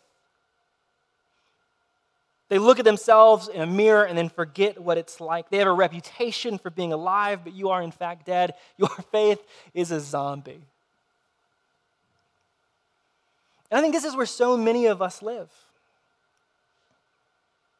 They 2.50 2.58
look 2.58 2.80
at 2.80 2.84
themselves 2.84 3.48
in 3.48 3.62
a 3.62 3.66
mirror 3.66 4.04
and 4.04 4.18
then 4.18 4.28
forget 4.28 4.78
what 4.78 4.98
it's 4.98 5.20
like. 5.20 5.48
They 5.48 5.58
have 5.58 5.68
a 5.68 5.72
reputation 5.72 6.58
for 6.58 6.68
being 6.68 6.92
alive, 6.92 7.44
but 7.44 7.54
you 7.54 7.70
are 7.70 7.80
in 7.80 7.92
fact 7.92 8.26
dead. 8.26 8.54
Your 8.76 8.90
faith 9.10 9.40
is 9.72 9.90
a 9.90 10.00
zombie. 10.00 10.64
And 13.70 13.78
I 13.78 13.82
think 13.82 13.94
this 13.94 14.04
is 14.04 14.16
where 14.16 14.26
so 14.26 14.56
many 14.56 14.86
of 14.86 15.00
us 15.00 15.22
live. 15.22 15.48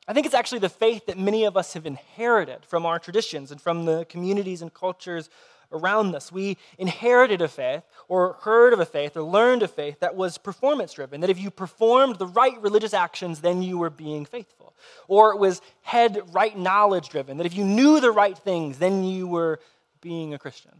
I 0.07 0.13
think 0.13 0.27
it's 0.27 0.35
actually 0.35 0.59
the 0.61 0.69
faith 0.69 1.07
that 1.07 1.19
many 1.19 1.45
of 1.45 1.57
us 1.57 1.75
have 1.75 1.87
inherited 1.87 2.65
from 2.65 2.85
our 2.85 2.99
traditions 2.99 3.51
and 3.53 3.61
from 3.61 3.85
the 3.85 4.05
communities 4.07 4.63
and 4.63 4.73
cultures 4.73 5.31
around 5.73 6.15
us. 6.15 6.33
We 6.33 6.57
inherited 6.79 7.41
a 7.41 7.49
faith, 7.49 7.85
or 8.09 8.35
heard 8.41 8.73
of 8.73 8.81
a 8.81 8.87
faith, 8.87 9.17
or 9.17 9.23
learned 9.23 9.63
a 9.63 9.69
faith 9.69 10.01
that 10.01 10.17
was 10.17 10.37
performance 10.37 10.95
driven, 10.95 11.21
that 11.21 11.31
if 11.31 11.39
you 11.39 11.51
performed 11.51 12.19
the 12.19 12.27
right 12.27 12.61
religious 12.61 12.93
actions, 12.93 13.41
then 13.41 13.63
you 13.63 13.79
were 13.79 13.91
being 13.91 14.25
faithful. 14.25 14.75
Or 15.07 15.33
it 15.33 15.39
was 15.39 15.63
head 15.83 16.21
right 16.33 16.59
knowledge 16.59 17.09
driven, 17.09 17.37
that 17.37 17.47
if 17.47 17.55
you 17.55 17.65
knew 17.65 18.01
the 18.01 18.11
right 18.11 18.37
things, 18.37 18.79
then 18.79 19.05
you 19.05 19.29
were 19.29 19.61
being 20.01 20.35
a 20.35 20.39
Christian. 20.39 20.73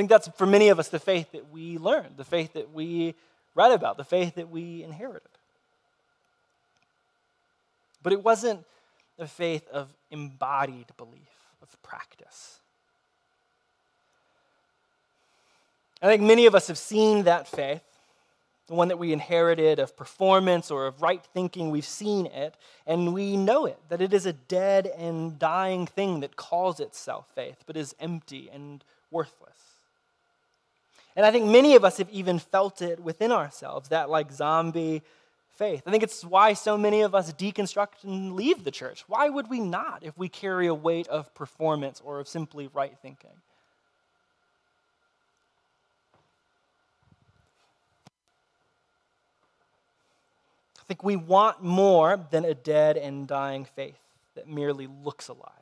I 0.00 0.02
think 0.02 0.08
that's 0.08 0.28
for 0.28 0.46
many 0.46 0.70
of 0.70 0.78
us 0.78 0.88
the 0.88 0.98
faith 0.98 1.32
that 1.32 1.52
we 1.52 1.76
learned, 1.76 2.16
the 2.16 2.24
faith 2.24 2.54
that 2.54 2.72
we 2.72 3.14
read 3.54 3.70
about, 3.70 3.98
the 3.98 4.04
faith 4.04 4.36
that 4.36 4.48
we 4.48 4.82
inherited. 4.82 5.28
But 8.02 8.14
it 8.14 8.24
wasn't 8.24 8.64
a 9.18 9.26
faith 9.26 9.68
of 9.68 9.92
embodied 10.10 10.86
belief, 10.96 11.28
of 11.60 11.82
practice. 11.82 12.60
I 16.00 16.06
think 16.06 16.22
many 16.22 16.46
of 16.46 16.54
us 16.54 16.68
have 16.68 16.78
seen 16.78 17.24
that 17.24 17.46
faith, 17.46 17.82
the 18.68 18.74
one 18.74 18.88
that 18.88 18.98
we 18.98 19.12
inherited 19.12 19.78
of 19.78 19.98
performance 19.98 20.70
or 20.70 20.86
of 20.86 21.02
right 21.02 21.22
thinking. 21.34 21.70
We've 21.70 21.84
seen 21.84 22.24
it, 22.24 22.54
and 22.86 23.12
we 23.12 23.36
know 23.36 23.66
it, 23.66 23.78
that 23.90 24.00
it 24.00 24.14
is 24.14 24.24
a 24.24 24.32
dead 24.32 24.86
and 24.96 25.38
dying 25.38 25.86
thing 25.86 26.20
that 26.20 26.36
calls 26.36 26.80
itself 26.80 27.26
faith, 27.34 27.64
but 27.66 27.76
is 27.76 27.94
empty 28.00 28.48
and 28.50 28.82
worthless. 29.10 29.69
And 31.16 31.26
I 31.26 31.30
think 31.30 31.46
many 31.46 31.74
of 31.74 31.84
us 31.84 31.98
have 31.98 32.10
even 32.10 32.38
felt 32.38 32.82
it 32.82 33.00
within 33.00 33.32
ourselves, 33.32 33.88
that 33.88 34.08
like 34.10 34.30
zombie 34.32 35.02
faith. 35.60 35.82
I 35.86 35.90
think 35.90 36.02
it's 36.02 36.24
why 36.24 36.54
so 36.54 36.78
many 36.78 37.02
of 37.02 37.14
us 37.14 37.32
deconstruct 37.32 38.04
and 38.04 38.34
leave 38.34 38.64
the 38.64 38.70
church. 38.70 39.04
Why 39.06 39.28
would 39.28 39.50
we 39.50 39.60
not 39.60 40.02
if 40.02 40.16
we 40.16 40.28
carry 40.28 40.66
a 40.66 40.74
weight 40.74 41.06
of 41.08 41.34
performance 41.34 42.00
or 42.02 42.20
of 42.20 42.28
simply 42.28 42.68
right 42.72 42.96
thinking? 43.02 43.30
I 50.78 50.82
think 50.88 51.04
we 51.04 51.16
want 51.16 51.62
more 51.62 52.18
than 52.30 52.44
a 52.44 52.54
dead 52.54 52.96
and 52.96 53.28
dying 53.28 53.64
faith 53.64 54.00
that 54.34 54.48
merely 54.48 54.88
looks 55.04 55.28
alive. 55.28 55.52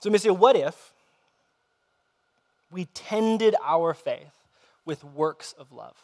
So, 0.00 0.10
Missio, 0.10 0.36
what 0.36 0.56
if 0.56 0.92
we 2.70 2.84
tended 2.86 3.56
our 3.64 3.94
faith 3.94 4.44
with 4.84 5.02
works 5.04 5.54
of 5.58 5.72
love? 5.72 5.96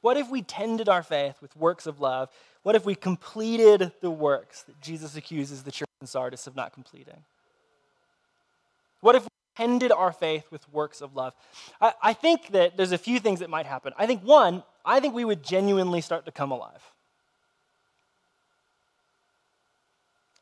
What 0.00 0.16
if 0.16 0.30
we 0.30 0.42
tended 0.42 0.88
our 0.88 1.02
faith 1.02 1.36
with 1.40 1.56
works 1.56 1.86
of 1.86 2.00
love? 2.00 2.30
What 2.62 2.76
if 2.76 2.84
we 2.84 2.94
completed 2.94 3.92
the 4.00 4.10
works 4.10 4.62
that 4.62 4.80
Jesus 4.80 5.16
accuses 5.16 5.62
the 5.62 5.72
church 5.72 5.88
in 6.00 6.06
Sardis 6.06 6.46
of 6.46 6.56
not 6.56 6.72
completing? 6.72 7.24
What 9.00 9.14
if 9.14 9.24
we 9.24 9.28
tended 9.56 9.92
our 9.92 10.12
faith 10.12 10.44
with 10.50 10.68
works 10.72 11.00
of 11.00 11.14
love? 11.14 11.32
I, 11.80 11.92
I 12.02 12.12
think 12.12 12.48
that 12.52 12.76
there's 12.76 12.92
a 12.92 12.98
few 12.98 13.20
things 13.20 13.40
that 13.40 13.50
might 13.50 13.66
happen. 13.66 13.92
I 13.98 14.06
think, 14.06 14.22
one, 14.22 14.62
I 14.84 15.00
think 15.00 15.14
we 15.14 15.24
would 15.24 15.42
genuinely 15.42 16.00
start 16.00 16.24
to 16.26 16.32
come 16.32 16.50
alive. 16.50 16.82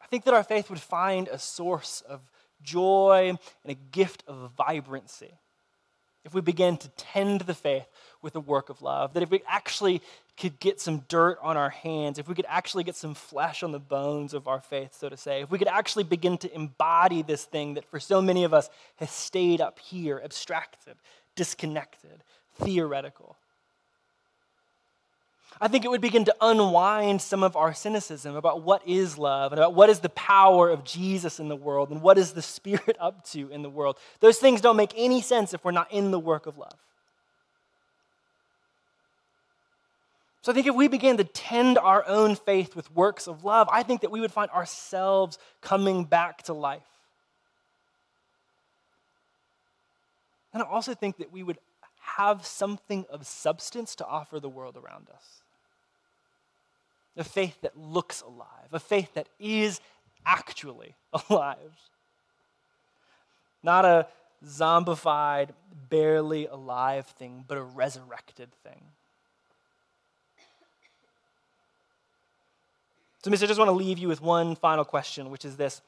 I 0.03 0.04
think 0.15 0.27
that 0.27 0.35
our 0.35 0.45
faith 0.45 0.71
would 0.71 0.81
find 0.81 1.27
a 1.27 1.41
source 1.41 2.01
of 2.09 2.21
joy 2.63 3.31
and 3.31 3.39
a 3.65 3.75
gift 3.75 4.23
of 4.29 4.53
vibrancy 4.57 5.33
if 6.25 6.33
we 6.33 6.41
began 6.41 6.77
to 6.77 6.89
tend 6.91 7.41
the 7.41 7.53
faith 7.53 7.89
with 8.23 8.37
a 8.37 8.41
work 8.41 8.71
of 8.71 8.81
love. 8.81 9.13
That 9.15 9.25
if 9.25 9.31
we 9.31 9.43
actually 9.49 10.03
could 10.39 10.61
get 10.61 10.81
some 10.81 10.99
dirt 11.09 11.37
on 11.43 11.57
our 11.57 11.71
hands, 11.71 12.21
if 12.21 12.29
we 12.29 12.37
could 12.37 12.47
actually 12.49 12.85
get 12.85 12.95
some 12.95 13.15
flesh 13.15 13.65
on 13.65 13.73
the 13.73 13.81
bones 13.81 14.35
of 14.35 14.47
our 14.47 14.61
faith, 14.61 14.95
so 14.95 15.09
to 15.09 15.17
say, 15.17 15.41
if 15.41 15.51
we 15.51 15.59
could 15.59 15.67
actually 15.67 16.05
begin 16.05 16.39
to 16.39 16.55
embody 16.55 17.23
this 17.23 17.45
thing 17.45 17.75
that 17.75 17.85
for 17.85 17.99
so 17.99 18.23
many 18.23 18.45
of 18.45 18.55
us 18.55 18.71
has 18.97 19.11
stayed 19.11 19.61
up 19.61 19.81
here, 19.81 20.23
abstracted, 20.25 20.95
disconnected, 21.35 22.23
theoretical. 22.61 23.37
I 25.61 25.69
think 25.69 25.85
it 25.85 25.89
would 25.89 26.01
begin 26.01 26.25
to 26.25 26.35
unwind 26.41 27.23
some 27.23 27.43
of 27.43 27.57
our 27.57 27.73
cynicism 27.73 28.35
about 28.35 28.63
what 28.63 28.87
is 28.87 29.17
love 29.17 29.53
and 29.53 29.61
about 29.61 29.75
what 29.75 29.89
is 29.89 30.01
the 30.01 30.09
power 30.11 30.69
of 30.69 30.85
Jesus 30.85 31.39
in 31.39 31.49
the 31.49 31.57
world 31.57 31.91
and 31.91 32.03
what 32.03 32.19
is 32.19 32.33
the 32.33 32.43
Spirit 32.43 32.97
up 33.01 33.25
to 33.29 33.49
in 33.51 33.63
the 33.63 33.71
world. 33.71 33.99
Those 34.21 34.39
things 34.39 34.61
don't 34.61 34.77
make 34.77 34.93
any 34.97 35.23
sense 35.23 35.55
if 35.55 35.65
we're 35.65 35.71
not 35.71 35.93
in 35.93 36.11
the 36.11 36.19
work 36.19 36.47
of 36.47 36.59
love. 36.59 36.75
So 40.43 40.53
I 40.53 40.55
think 40.55 40.67
if 40.67 40.75
we 40.75 40.89
began 40.89 41.17
to 41.17 41.25
tend 41.25 41.79
our 41.79 42.07
own 42.07 42.35
faith 42.35 42.77
with 42.77 42.95
works 42.95 43.27
of 43.27 43.45
love, 43.45 43.67
I 43.73 43.83
think 43.83 44.03
that 44.03 44.11
we 44.11 44.21
would 44.21 44.33
find 44.33 44.51
ourselves 44.51 45.39
coming 45.63 46.05
back 46.05 46.43
to 46.45 46.53
life. 46.53 46.83
And 50.53 50.63
I 50.63 50.67
also 50.67 50.95
think 50.95 51.17
that 51.17 51.33
we 51.33 51.43
would 51.43 51.59
have 51.99 52.45
something 52.45 53.07
of 53.09 53.27
substance 53.27 53.95
to 53.97 54.07
offer 54.07 54.39
the 54.39 54.49
world 54.49 54.77
around 54.77 55.09
us 55.09 55.44
a 57.17 57.25
faith 57.25 57.61
that 57.63 57.77
looks 57.77 58.23
alive, 58.23 58.73
a 58.73 58.81
faith 58.81 59.15
that 59.15 59.29
is 59.39 59.81
actually 60.27 60.95
alive. 61.31 61.79
Not 63.63 63.85
a 63.85 64.07
zombified, 64.45 65.51
barely 65.89 66.47
alive 66.47 67.07
thing, 67.07 67.45
but 67.47 67.57
a 67.57 67.63
resurrected 67.63 68.51
thing. 68.63 68.83
So, 73.23 73.31
Missio, 73.31 73.45
I 73.45 73.47
just 73.47 73.59
want 73.59 73.71
to 73.71 73.73
leave 73.73 73.99
you 73.99 74.07
with 74.07 74.21
one 74.21 74.55
final 74.55 74.85
question, 74.85 75.31
which 75.31 75.47
is 75.47 75.57
this. 75.57 75.81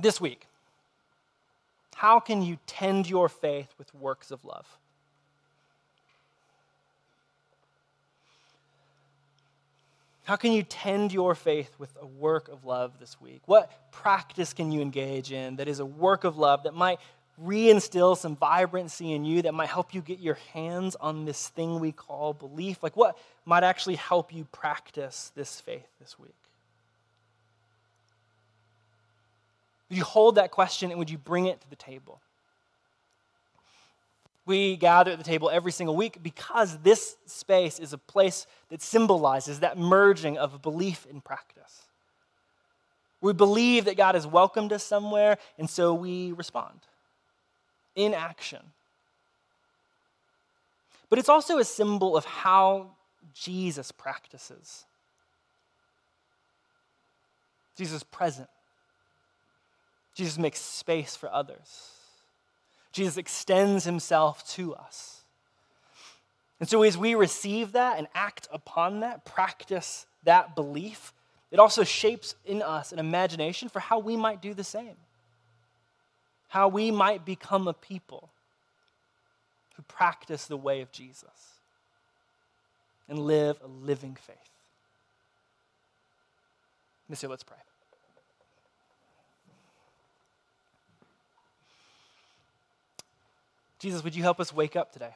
This 0.00 0.20
week, 0.20 0.46
how 1.94 2.18
can 2.18 2.42
you 2.42 2.58
tend 2.66 3.08
your 3.08 3.28
faith 3.28 3.72
with 3.78 3.94
works 3.94 4.32
of 4.32 4.44
love? 4.44 4.66
How 10.32 10.36
can 10.36 10.52
you 10.52 10.62
tend 10.62 11.12
your 11.12 11.34
faith 11.34 11.74
with 11.78 11.94
a 12.00 12.06
work 12.06 12.48
of 12.48 12.64
love 12.64 12.98
this 12.98 13.20
week? 13.20 13.42
What 13.44 13.70
practice 13.92 14.54
can 14.54 14.72
you 14.72 14.80
engage 14.80 15.30
in 15.30 15.56
that 15.56 15.68
is 15.68 15.78
a 15.78 15.84
work 15.84 16.24
of 16.24 16.38
love 16.38 16.62
that 16.62 16.72
might 16.72 17.00
reinstill 17.44 18.16
some 18.16 18.36
vibrancy 18.36 19.12
in 19.12 19.26
you, 19.26 19.42
that 19.42 19.52
might 19.52 19.68
help 19.68 19.92
you 19.92 20.00
get 20.00 20.20
your 20.20 20.38
hands 20.54 20.96
on 20.96 21.26
this 21.26 21.48
thing 21.48 21.80
we 21.80 21.92
call 21.92 22.32
belief? 22.32 22.82
Like, 22.82 22.96
what 22.96 23.18
might 23.44 23.62
actually 23.62 23.96
help 23.96 24.32
you 24.32 24.46
practice 24.52 25.32
this 25.34 25.60
faith 25.60 25.86
this 26.00 26.18
week? 26.18 26.32
Would 29.90 29.98
you 29.98 30.04
hold 30.04 30.36
that 30.36 30.50
question 30.50 30.88
and 30.88 30.98
would 30.98 31.10
you 31.10 31.18
bring 31.18 31.44
it 31.44 31.60
to 31.60 31.68
the 31.68 31.76
table? 31.76 32.22
We 34.52 34.76
gather 34.76 35.12
at 35.12 35.16
the 35.16 35.24
table 35.24 35.48
every 35.48 35.72
single 35.72 35.96
week 35.96 36.22
because 36.22 36.76
this 36.80 37.16
space 37.24 37.78
is 37.78 37.94
a 37.94 37.96
place 37.96 38.46
that 38.68 38.82
symbolizes 38.82 39.60
that 39.60 39.78
merging 39.78 40.36
of 40.36 40.60
belief 40.60 41.06
and 41.10 41.24
practice. 41.24 41.86
We 43.22 43.32
believe 43.32 43.86
that 43.86 43.96
God 43.96 44.14
has 44.14 44.26
welcomed 44.26 44.74
us 44.74 44.84
somewhere, 44.84 45.38
and 45.56 45.70
so 45.70 45.94
we 45.94 46.32
respond 46.32 46.80
in 47.96 48.12
action. 48.12 48.58
But 51.08 51.18
it's 51.18 51.30
also 51.30 51.56
a 51.56 51.64
symbol 51.64 52.14
of 52.14 52.26
how 52.26 52.90
Jesus 53.32 53.90
practices. 53.90 54.84
Jesus 57.74 57.96
is 57.96 58.04
present. 58.04 58.50
Jesus 60.14 60.36
makes 60.36 60.60
space 60.60 61.16
for 61.16 61.32
others. 61.32 62.01
Jesus 62.92 63.16
extends 63.16 63.84
himself 63.84 64.46
to 64.52 64.74
us. 64.74 65.22
And 66.60 66.68
so, 66.68 66.82
as 66.82 66.96
we 66.96 67.14
receive 67.14 67.72
that 67.72 67.98
and 67.98 68.06
act 68.14 68.46
upon 68.52 69.00
that, 69.00 69.24
practice 69.24 70.06
that 70.22 70.54
belief, 70.54 71.12
it 71.50 71.58
also 71.58 71.82
shapes 71.82 72.34
in 72.44 72.62
us 72.62 72.92
an 72.92 72.98
imagination 72.98 73.68
for 73.68 73.80
how 73.80 73.98
we 73.98 74.16
might 74.16 74.40
do 74.40 74.54
the 74.54 74.64
same. 74.64 74.96
How 76.48 76.68
we 76.68 76.90
might 76.90 77.24
become 77.24 77.66
a 77.66 77.72
people 77.72 78.30
who 79.74 79.82
practice 79.82 80.46
the 80.46 80.56
way 80.56 80.82
of 80.82 80.92
Jesus 80.92 81.58
and 83.08 83.18
live 83.18 83.58
a 83.64 83.66
living 83.66 84.16
faith. 84.20 84.36
Missio, 87.10 87.28
let's 87.28 87.42
pray. 87.42 87.56
Jesus, 93.82 94.04
would 94.04 94.14
you 94.14 94.22
help 94.22 94.38
us 94.38 94.54
wake 94.54 94.76
up 94.76 94.92
today? 94.92 95.10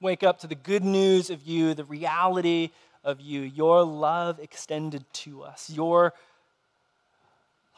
Wake 0.00 0.24
up 0.24 0.40
to 0.40 0.48
the 0.48 0.56
good 0.56 0.82
news 0.82 1.30
of 1.30 1.46
you, 1.46 1.72
the 1.72 1.84
reality 1.84 2.70
of 3.04 3.20
you, 3.20 3.42
your 3.42 3.84
love 3.84 4.40
extended 4.40 5.04
to 5.12 5.44
us, 5.44 5.70
your 5.70 6.14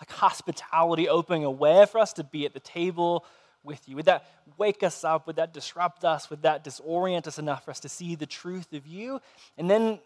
like 0.01 0.11
hospitality 0.11 1.11
opening 1.11 1.45
a 1.45 1.51
way 1.51 1.85
for 1.85 1.99
us 1.99 2.15
to 2.15 2.25
be 2.25 2.47
at 2.47 2.55
the 2.55 2.61
table 2.61 3.27
with 3.63 3.87
you. 3.87 3.97
Would 3.97 4.07
that 4.07 4.25
wake 4.57 4.83
us 4.83 5.05
up? 5.05 5.27
Would 5.27 5.37
that 5.37 5.53
disrupt 5.53 6.07
us? 6.07 6.31
Would 6.31 6.41
that 6.41 6.65
disorient 6.65 7.27
us 7.27 7.39
enough 7.39 7.67
for 7.67 7.71
us 7.71 7.81
to 7.81 7.91
see 7.91 8.15
the 8.15 8.25
truth 8.25 8.73
of 8.73 8.87
you? 8.87 9.21
And 9.59 9.71
then 9.71 9.99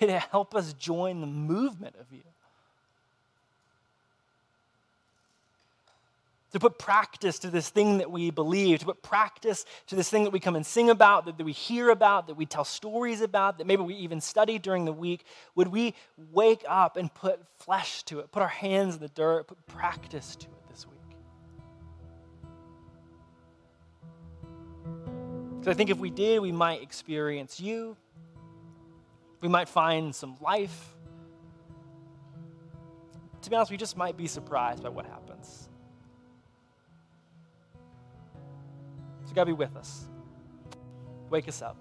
would 0.00 0.10
it 0.10 0.22
help 0.30 0.54
us 0.54 0.74
join 0.74 1.20
the 1.20 1.26
movement 1.26 1.96
of 1.98 2.12
you? 2.12 2.22
To 6.56 6.60
put 6.60 6.78
practice 6.78 7.38
to 7.40 7.50
this 7.50 7.68
thing 7.68 7.98
that 7.98 8.10
we 8.10 8.30
believe, 8.30 8.78
to 8.78 8.86
put 8.86 9.02
practice 9.02 9.66
to 9.86 9.94
this 9.94 10.08
thing 10.08 10.24
that 10.24 10.30
we 10.30 10.40
come 10.40 10.56
and 10.56 10.64
sing 10.64 10.88
about, 10.88 11.26
that, 11.26 11.36
that 11.36 11.44
we 11.44 11.52
hear 11.52 11.90
about, 11.90 12.28
that 12.28 12.34
we 12.34 12.46
tell 12.46 12.64
stories 12.64 13.20
about, 13.20 13.58
that 13.58 13.66
maybe 13.66 13.82
we 13.82 13.94
even 13.96 14.22
study 14.22 14.58
during 14.58 14.86
the 14.86 14.92
week, 14.92 15.26
would 15.54 15.68
we 15.68 15.94
wake 16.32 16.64
up 16.66 16.96
and 16.96 17.12
put 17.12 17.42
flesh 17.58 18.02
to 18.04 18.20
it, 18.20 18.32
put 18.32 18.40
our 18.40 18.48
hands 18.48 18.94
in 18.94 19.02
the 19.02 19.08
dirt, 19.08 19.48
put 19.48 19.66
practice 19.66 20.34
to 20.34 20.46
it 20.46 20.70
this 20.70 20.86
week? 20.86 20.98
Because 25.58 25.68
I 25.68 25.74
think 25.74 25.90
if 25.90 25.98
we 25.98 26.08
did, 26.08 26.40
we 26.40 26.52
might 26.52 26.80
experience 26.80 27.60
you, 27.60 27.98
we 29.42 29.48
might 29.48 29.68
find 29.68 30.14
some 30.14 30.38
life. 30.40 30.94
To 33.42 33.50
be 33.50 33.56
honest, 33.56 33.70
we 33.70 33.76
just 33.76 33.98
might 33.98 34.16
be 34.16 34.26
surprised 34.26 34.82
by 34.82 34.88
what 34.88 35.04
happens. 35.04 35.68
God 39.36 39.44
be 39.44 39.52
with 39.52 39.76
us. 39.76 40.06
Wake 41.28 41.46
us 41.46 41.60
up. 41.60 41.76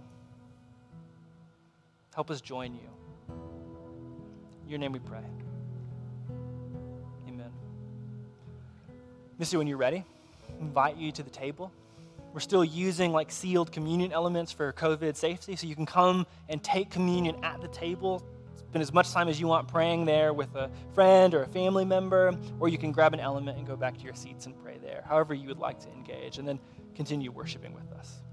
Help 2.13 2.29
us 2.29 2.41
join 2.41 2.73
you. 2.73 2.89
In 4.65 4.69
your 4.69 4.77
name 4.77 4.91
we 4.91 4.99
pray. 4.99 5.23
Amen. 7.29 7.49
Missio, 9.39 9.57
when 9.57 9.67
you're 9.67 9.77
ready, 9.77 10.03
invite 10.59 10.97
you 10.97 11.13
to 11.13 11.23
the 11.23 11.29
table. 11.29 11.71
We're 12.33 12.41
still 12.41 12.65
using 12.65 13.13
like 13.13 13.31
sealed 13.31 13.71
communion 13.71 14.11
elements 14.11 14.51
for 14.51 14.73
COVID 14.73 15.15
safety, 15.15 15.55
so 15.55 15.65
you 15.65 15.75
can 15.75 15.85
come 15.85 16.27
and 16.49 16.61
take 16.61 16.89
communion 16.89 17.37
at 17.41 17.61
the 17.61 17.69
table. 17.69 18.21
Spend 18.57 18.81
as 18.81 18.91
much 18.91 19.11
time 19.11 19.29
as 19.29 19.39
you 19.39 19.47
want 19.47 19.69
praying 19.69 20.03
there 20.03 20.33
with 20.33 20.53
a 20.55 20.69
friend 20.93 21.33
or 21.33 21.43
a 21.43 21.47
family 21.47 21.85
member, 21.85 22.37
or 22.59 22.67
you 22.67 22.77
can 22.77 22.91
grab 22.91 23.13
an 23.13 23.21
element 23.21 23.57
and 23.57 23.65
go 23.65 23.77
back 23.77 23.97
to 23.97 24.03
your 24.03 24.13
seats 24.13 24.45
and 24.45 24.61
pray 24.61 24.77
there, 24.83 25.05
however 25.07 25.33
you 25.33 25.47
would 25.47 25.59
like 25.59 25.79
to 25.79 25.89
engage. 25.93 26.37
And 26.37 26.45
then 26.45 26.59
continue 26.95 27.31
worshiping 27.31 27.73
with 27.73 27.91
us. 27.97 28.24